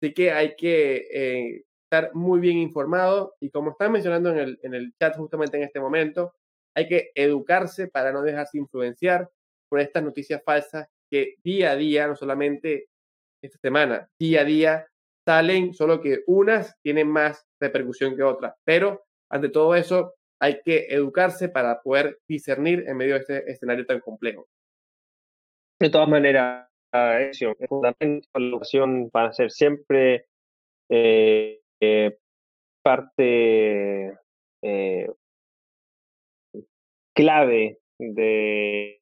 Así 0.01 0.13
que 0.13 0.31
hay 0.31 0.55
que 0.55 1.07
eh, 1.11 1.63
estar 1.83 2.13
muy 2.13 2.39
bien 2.39 2.57
informado 2.57 3.35
y 3.39 3.49
como 3.49 3.71
están 3.71 3.91
mencionando 3.91 4.31
en 4.31 4.39
el, 4.39 4.59
en 4.63 4.73
el 4.73 4.93
chat 4.99 5.15
justamente 5.15 5.57
en 5.57 5.63
este 5.63 5.79
momento, 5.79 6.33
hay 6.75 6.87
que 6.87 7.11
educarse 7.15 7.87
para 7.87 8.11
no 8.11 8.21
dejarse 8.21 8.57
influenciar 8.57 9.29
por 9.69 9.79
estas 9.79 10.03
noticias 10.03 10.41
falsas 10.43 10.87
que 11.09 11.35
día 11.43 11.71
a 11.71 11.75
día, 11.75 12.07
no 12.07 12.15
solamente 12.15 12.89
esta 13.41 13.57
semana, 13.59 14.09
día 14.19 14.41
a 14.41 14.45
día 14.45 14.87
salen, 15.25 15.73
solo 15.73 16.01
que 16.01 16.23
unas 16.27 16.79
tienen 16.81 17.07
más 17.07 17.45
repercusión 17.59 18.15
que 18.15 18.23
otras. 18.23 18.53
Pero 18.63 19.05
ante 19.29 19.49
todo 19.49 19.75
eso, 19.75 20.13
hay 20.39 20.61
que 20.63 20.87
educarse 20.89 21.49
para 21.49 21.81
poder 21.81 22.19
discernir 22.27 22.83
en 22.87 22.97
medio 22.97 23.15
de 23.15 23.19
este 23.21 23.51
escenario 23.51 23.85
tan 23.85 23.99
complejo. 24.01 24.47
De 25.79 25.89
todas 25.89 26.07
maneras, 26.07 26.67
es 27.19 27.39
fundamental 27.67 28.21
la 28.33 28.47
educación 28.47 29.09
van 29.11 29.27
a 29.27 29.33
ser 29.33 29.51
siempre 29.51 30.25
eh, 30.89 31.61
eh, 31.81 32.17
parte 32.83 34.17
eh, 34.61 35.07
clave 37.13 37.79
de, 37.97 39.01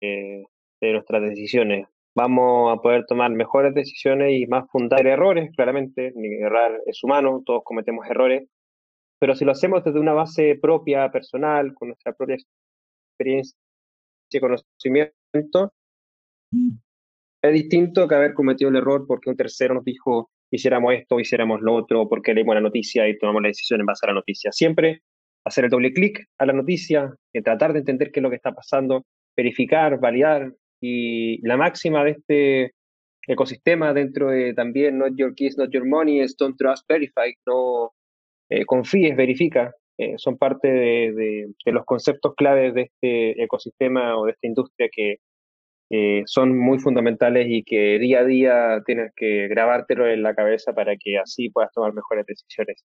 de 0.00 0.92
nuestras 0.92 1.22
decisiones. 1.22 1.86
Vamos 2.14 2.76
a 2.76 2.82
poder 2.82 3.06
tomar 3.06 3.30
mejores 3.30 3.74
decisiones 3.74 4.32
y 4.32 4.46
más 4.46 4.68
fundar 4.70 5.06
errores, 5.06 5.50
claramente. 5.56 6.12
Errar 6.40 6.78
es 6.86 7.02
humano, 7.02 7.42
todos 7.46 7.62
cometemos 7.64 8.06
errores. 8.06 8.48
Pero 9.18 9.34
si 9.34 9.44
lo 9.44 9.52
hacemos 9.52 9.84
desde 9.84 10.00
una 10.00 10.12
base 10.12 10.58
propia, 10.60 11.10
personal, 11.10 11.72
con 11.74 11.88
nuestra 11.88 12.12
propia 12.12 12.36
experiencia 13.16 13.56
y 14.30 14.40
conocimiento, 14.40 15.72
es 17.42 17.52
distinto 17.52 18.08
que 18.08 18.14
haber 18.14 18.34
cometido 18.34 18.70
el 18.70 18.76
error 18.76 19.04
porque 19.06 19.30
un 19.30 19.36
tercero 19.36 19.74
nos 19.74 19.84
dijo 19.84 20.30
hiciéramos 20.50 20.94
esto, 20.94 21.18
hiciéramos 21.18 21.60
lo 21.62 21.74
otro, 21.74 22.08
porque 22.08 22.34
leímos 22.34 22.54
la 22.54 22.60
noticia 22.60 23.08
y 23.08 23.18
tomamos 23.18 23.42
la 23.42 23.48
decisión 23.48 23.80
en 23.80 23.86
base 23.86 24.04
a 24.06 24.08
la 24.10 24.14
noticia. 24.14 24.52
Siempre 24.52 25.00
hacer 25.44 25.64
el 25.64 25.70
doble 25.70 25.92
clic 25.92 26.24
a 26.38 26.46
la 26.46 26.52
noticia, 26.52 27.12
tratar 27.42 27.72
de 27.72 27.80
entender 27.80 28.12
qué 28.12 28.20
es 28.20 28.22
lo 28.22 28.30
que 28.30 28.36
está 28.36 28.52
pasando, 28.52 29.04
verificar, 29.36 29.98
validar, 29.98 30.52
y 30.80 31.40
la 31.46 31.56
máxima 31.56 32.04
de 32.04 32.10
este 32.10 32.74
ecosistema 33.26 33.94
dentro 33.94 34.30
de 34.30 34.52
también 34.52 34.98
Not 34.98 35.12
Your 35.16 35.34
Keys, 35.34 35.56
Not 35.56 35.70
Your 35.72 35.86
Money 35.86 36.20
es 36.20 36.36
Don't 36.36 36.58
Trust, 36.58 36.86
Verify, 36.88 37.34
no 37.46 37.92
eh, 38.50 38.64
confíes, 38.66 39.16
verifica. 39.16 39.72
Eh, 39.96 40.14
son 40.16 40.36
parte 40.38 40.68
de, 40.68 41.52
de, 41.64 41.72
los 41.72 41.84
conceptos 41.84 42.34
claves 42.34 42.74
de 42.74 42.82
este 42.82 43.42
ecosistema 43.42 44.18
o 44.18 44.24
de 44.24 44.32
esta 44.32 44.46
industria 44.46 44.88
que 44.90 45.18
son 46.24 46.58
muy 46.58 46.78
fundamentales 46.78 47.46
y 47.50 47.64
que 47.64 47.98
día 47.98 48.20
a 48.20 48.24
día 48.24 48.82
tienes 48.86 49.12
que 49.14 49.48
grabártelo 49.48 50.08
en 50.08 50.22
la 50.22 50.34
cabeza 50.34 50.72
para 50.72 50.96
que 50.96 51.18
así 51.18 51.50
puedas 51.50 51.70
tomar 51.72 51.92
mejores 51.92 52.24
decisiones. 52.26 52.84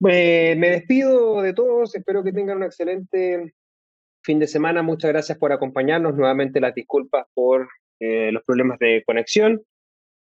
me 0.00 0.56
despido 0.56 1.42
de 1.42 1.52
todos, 1.54 1.94
espero 1.94 2.22
que 2.22 2.32
tengan 2.32 2.58
un 2.58 2.64
excelente 2.64 3.54
fin 4.24 4.38
de 4.38 4.46
semana. 4.46 4.82
Muchas 4.82 5.10
gracias 5.12 5.38
por 5.38 5.52
acompañarnos. 5.52 6.14
Nuevamente 6.16 6.60
las 6.60 6.74
disculpas 6.74 7.26
por 7.34 7.68
eh, 8.00 8.32
los 8.32 8.42
problemas 8.44 8.78
de 8.78 9.02
conexión. 9.06 9.62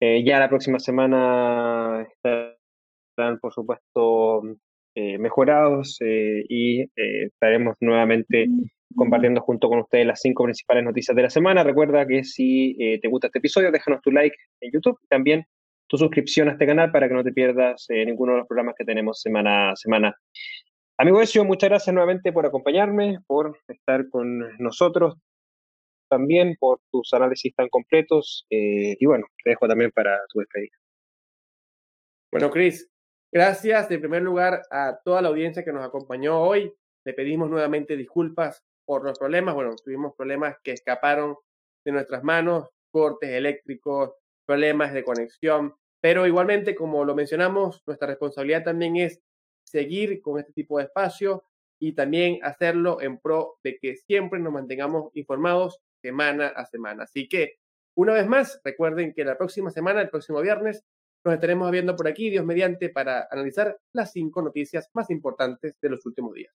Eh, 0.01 0.25
ya 0.25 0.41
la 0.41 0.49
próxima 0.49 0.79
semana 0.79 2.07
estarán, 2.11 3.39
por 3.41 3.53
supuesto, 3.53 4.43
eh, 4.95 5.19
mejorados 5.19 5.99
y 6.01 6.91
estaremos 6.95 7.77
nuevamente 7.81 8.49
compartiendo 8.95 9.41
junto 9.41 9.69
con 9.69 9.81
ustedes 9.81 10.07
las 10.07 10.21
cinco 10.21 10.45
principales 10.45 10.85
noticias 10.85 11.17
de 11.17 11.23
la 11.23 11.31
semana. 11.31 11.63
Recuerda 11.63 12.07
que 12.07 12.25
si 12.25 12.77
te 13.01 13.09
gusta 13.09 13.29
este 13.29 13.39
episodio, 13.39 13.71
déjanos 13.71 14.03
tu 14.03 14.11
like 14.11 14.37
en 14.61 14.73
YouTube 14.73 14.99
y 15.03 15.07
también 15.07 15.45
tu 15.87 15.97
suscripción 15.97 16.49
a 16.49 16.53
este 16.53 16.67
canal 16.67 16.91
para 16.93 17.09
que 17.09 17.15
no 17.15 17.25
te 17.25 17.33
pierdas 17.33 17.87
ninguno 17.89 18.33
de 18.33 18.39
los 18.39 18.47
programas 18.47 18.75
que 18.77 18.85
tenemos 18.85 19.21
semana 19.21 19.71
a 19.73 19.77
semana. 19.77 20.15
Amigo 20.99 21.23
Ezio, 21.23 21.45
muchas 21.47 21.71
gracias 21.71 21.95
nuevamente 21.95 22.31
por 22.31 22.45
acompañarme, 22.45 23.21
por 23.27 23.59
estar 23.69 24.09
con 24.11 24.41
nosotros 24.59 25.15
también, 26.11 26.57
por 26.61 26.81
tus 26.91 27.15
análisis 27.15 27.55
tan 27.55 27.71
completos. 27.71 28.47
Eh, 28.51 28.97
y 28.99 29.07
bueno, 29.07 29.27
te 29.43 29.49
dejo 29.51 29.67
también 29.67 29.93
para 29.93 30.19
tu 30.29 30.41
despedida. 30.41 30.77
Bueno, 32.31 32.51
Cris, 32.51 32.91
gracias 33.33 33.91
en 33.91 34.01
primer 34.01 34.23
lugar 34.23 34.61
a 34.71 35.01
toda 35.03 35.23
la 35.23 35.29
audiencia 35.29 35.65
que 35.65 35.73
nos 35.73 35.87
acompañó 35.87 36.39
hoy. 36.39 36.71
Le 37.07 37.15
pedimos 37.15 37.49
nuevamente 37.49 37.97
disculpas 37.97 38.63
por 38.91 39.05
los 39.05 39.21
problemas. 39.21 39.55
Bueno, 39.55 39.77
tuvimos 39.77 40.17
problemas 40.17 40.57
que 40.65 40.73
escaparon 40.73 41.37
de 41.85 41.93
nuestras 41.93 42.25
manos, 42.25 42.71
cortes 42.91 43.31
eléctricos, 43.31 44.15
problemas 44.45 44.93
de 44.93 45.05
conexión. 45.05 45.77
Pero 46.03 46.27
igualmente, 46.27 46.75
como 46.75 47.05
lo 47.05 47.15
mencionamos, 47.15 47.85
nuestra 47.87 48.09
responsabilidad 48.09 48.65
también 48.65 48.97
es 48.97 49.21
seguir 49.65 50.21
con 50.21 50.41
este 50.41 50.53
tipo 50.53 50.79
de 50.79 50.87
espacio 50.87 51.45
y 51.81 51.93
también 51.93 52.41
hacerlo 52.43 53.01
en 53.01 53.21
pro 53.21 53.59
de 53.63 53.79
que 53.79 53.95
siempre 53.95 54.41
nos 54.41 54.53
mantengamos 54.53 55.13
informados 55.15 55.79
semana 56.03 56.49
a 56.49 56.67
semana. 56.67 57.05
Así 57.05 57.29
que, 57.29 57.59
una 57.97 58.15
vez 58.15 58.27
más, 58.27 58.61
recuerden 58.65 59.15
que 59.15 59.25
la 59.25 59.39
próxima 59.39 59.71
semana, 59.71 60.01
el 60.01 60.11
próximo 60.11 60.41
viernes, 60.41 60.83
nos 61.25 61.35
estaremos 61.35 61.71
viendo 61.71 61.95
por 61.95 62.09
aquí, 62.09 62.29
Dios 62.29 62.45
mediante, 62.45 62.89
para 62.89 63.29
analizar 63.31 63.79
las 63.93 64.11
cinco 64.11 64.43
noticias 64.43 64.91
más 64.95 65.11
importantes 65.11 65.77
de 65.81 65.91
los 65.91 66.05
últimos 66.07 66.35
días. 66.35 66.53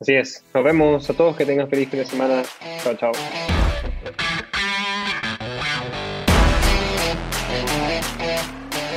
Así 0.00 0.14
es. 0.14 0.44
Nos 0.52 0.62
vemos 0.62 1.08
a 1.08 1.14
todos. 1.14 1.36
Que 1.36 1.46
tengan 1.46 1.68
feliz 1.68 1.88
fin 1.88 2.00
de 2.00 2.06
semana. 2.06 2.42
Chao, 2.82 2.94
chao. 2.96 3.12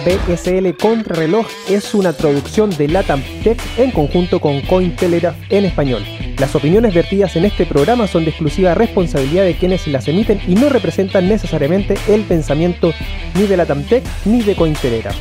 BSL 0.06 0.76
Contrarreloj 0.78 1.45
es 1.70 1.93
una 1.93 2.14
traducción 2.14 2.70
de 2.72 2.88
Latam 2.88 3.22
Tech 3.43 3.60
en 3.78 3.91
conjunto 3.91 4.39
con 4.39 4.62
Cointelegraph 4.62 5.36
en 5.50 5.66
español. 5.66 6.04
Las 6.38 6.56
opiniones 6.56 6.93
vertidas 6.93 7.36
en 7.36 7.45
este 7.45 7.66
programa 7.66 8.08
son 8.08 8.24
de 8.24 8.32
exclusiva 8.32 8.74
responsabilidad 8.74 9.43
de 9.43 9.56
quienes 9.56 9.88
las 9.88 10.08
emiten 10.08 10.39
y 10.47 10.56
no 10.56 10.70
representan 10.70 11.28
necesariamente 11.28 11.95
el 12.08 12.24
pensamiento 12.24 12.93
ni 13.36 13.45
de 13.45 13.58
Latam 13.58 13.84
Tech 13.84 14.04
ni 14.26 14.41
de 14.41 14.56
Cointelegraph. 14.56 15.18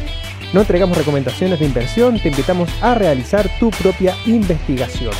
No 0.52 0.60
entregamos 0.60 0.96
recomendaciones 0.96 1.58
de 1.58 1.66
inversión, 1.66 2.18
te 2.20 2.28
invitamos 2.28 2.70
a 2.80 2.94
realizar 2.94 3.50
tu 3.58 3.70
propia 3.70 4.14
investigación. 4.26 5.12